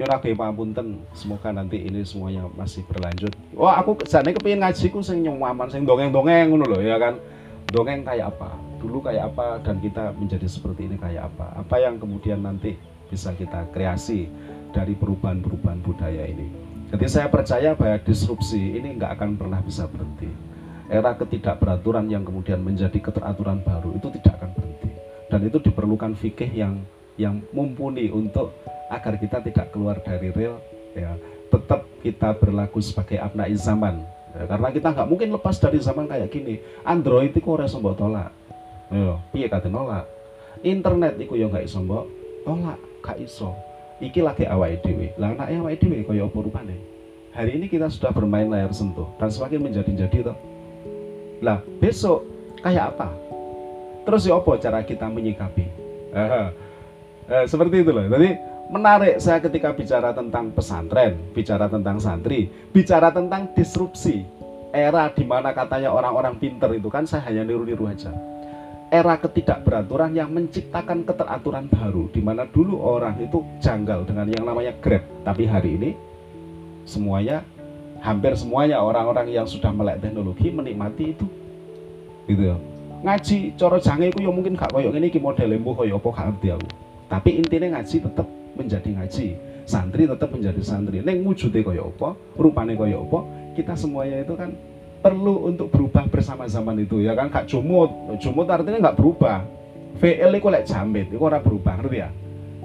[0.00, 3.28] Ya ora pangapunten, semoga nanti ini semuanya masih berlanjut.
[3.52, 7.20] Wah, aku jane kepengin ngaji ku sing nyomaman, sing dongeng-dongeng ngono lho ya kan.
[7.68, 8.56] Dongeng kayak apa?
[8.80, 11.60] Dulu kayak apa dan kita menjadi seperti ini kayak apa?
[11.60, 12.72] Apa yang kemudian nanti
[13.12, 14.32] bisa kita kreasi
[14.72, 16.71] dari perubahan-perubahan budaya ini.
[16.92, 20.28] Jadi saya percaya bahwa disrupsi ini nggak akan pernah bisa berhenti.
[20.92, 24.92] Era ketidakberaturan yang kemudian menjadi keteraturan baru itu tidak akan berhenti.
[25.32, 26.84] Dan itu diperlukan fikih yang
[27.16, 28.52] yang mumpuni untuk
[28.92, 30.60] agar kita tidak keluar dari real,
[30.92, 31.16] ya
[31.48, 34.04] tetap kita berlaku sebagai abna zaman.
[34.36, 36.60] Ya, karena kita nggak mungkin lepas dari zaman kayak gini.
[36.84, 38.32] Android itu ora mbok tolak.
[38.92, 40.04] Yo, piye kate nolak?
[40.60, 42.04] Internet itu ya nggak iso mbok
[42.44, 45.12] tolak, gak iso iki lagi awake dhewe.
[45.20, 46.76] Lah anake awake dhewe kaya apa rupane?
[47.32, 50.36] Hari ini kita sudah bermain layar sentuh dan semakin menjadi-jadi toh.
[51.42, 52.28] Lah, besok
[52.60, 53.08] kayak apa?
[54.04, 55.66] Terus ya apa cara kita menyikapi?
[56.12, 56.48] Eh,
[57.32, 58.04] eh, seperti itu loh.
[58.04, 58.36] Jadi
[58.68, 64.22] menarik saya ketika bicara tentang pesantren, bicara tentang santri, bicara tentang disrupsi
[64.72, 68.08] era di mana katanya orang-orang pinter itu kan saya hanya niru-niru aja
[68.92, 74.76] era ketidakberaturan yang menciptakan keteraturan baru di mana dulu orang itu janggal dengan yang namanya
[74.84, 75.00] Grab.
[75.24, 75.90] Tapi hari ini
[76.84, 77.40] semuanya
[78.04, 81.24] hampir semuanya orang-orang yang sudah melek teknologi menikmati itu.
[82.28, 82.56] Gitu ya.
[83.00, 86.48] Ngaji coro jange itu yang mungkin gak koyok ini model lembu koyok apa gak ngerti
[86.52, 86.68] aku.
[87.08, 88.28] Tapi intinya ngaji tetap
[88.60, 89.26] menjadi ngaji.
[89.64, 91.00] Santri tetap menjadi santri.
[91.00, 93.20] Neng wujudnya koyok apa rupanya koyok apa
[93.56, 94.52] kita semuanya itu kan
[95.02, 97.26] perlu untuk berubah bersama zaman itu ya kan?
[97.26, 97.90] Kak jumut.
[98.22, 99.42] Jumut artinya nggak berubah.
[99.98, 102.10] VL itu lek jamit itu orang berubah ngerti ya?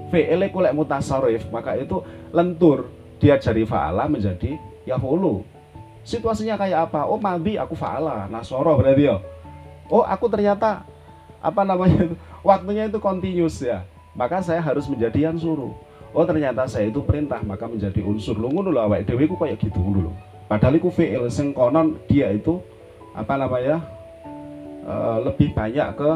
[0.08, 2.00] VL itu lek mutasarif maka itu
[2.32, 5.42] lentur dia jadi fa'ala menjadi yafulu.
[6.06, 7.04] Situasinya kayak apa?
[7.04, 9.18] Oh mandi aku fa'ala nasoro berarti ya?
[9.90, 10.86] Oh aku ternyata
[11.42, 13.84] apa namanya waktunya itu continuous ya?
[14.16, 15.74] Maka saya harus menjadi yang suruh.
[16.16, 18.38] Oh ternyata saya itu perintah maka menjadi unsur.
[18.40, 22.32] Lu ngono lho awake dhewe ku kayak gitu ngono Padahal itu fi'il sing konon dia
[22.32, 22.56] itu
[23.12, 23.84] apa namanya
[24.80, 24.94] e,
[25.28, 26.10] lebih banyak ke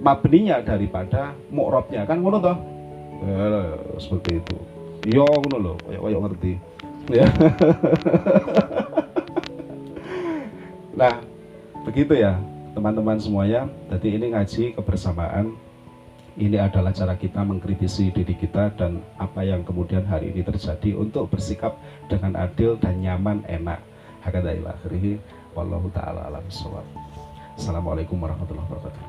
[0.00, 2.08] mabninya daripada mu'rabnya.
[2.08, 2.56] Kan ngono toh?
[3.20, 3.32] E,
[4.00, 4.56] seperti itu.
[5.12, 6.52] Yo iya, ngono loh kayak kayak ngerti.
[7.12, 7.26] Ya.
[10.90, 11.16] Nah
[11.88, 12.36] begitu ya
[12.76, 13.64] teman-teman semuanya.
[13.88, 15.56] Jadi ini ngaji kebersamaan
[16.40, 21.28] ini adalah cara kita mengkritisi diri kita dan apa yang kemudian hari ini terjadi untuk
[21.28, 21.76] bersikap
[22.08, 23.84] dengan adil dan nyaman enak.
[24.24, 24.72] Hakada ila
[25.52, 26.44] wallahu taala alam
[27.60, 29.02] assalamualaikum warahmatullahi wabarakatuh.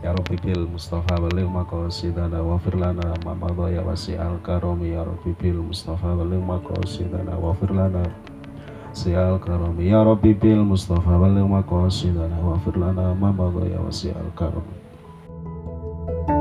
[0.00, 4.96] Ya Rabbi bil Mustafa balil maqasidana wa firlana ma madha ya wasi'al karami.
[4.96, 8.08] Ya Rabbi bil Mustafa balil maqasidana wa firlana
[8.96, 9.92] si'al karami.
[9.92, 14.79] Ya Rabbi bil Mustafa balil maqasidana wa firlana ma madha ya wasi'al karami
[16.08, 16.39] you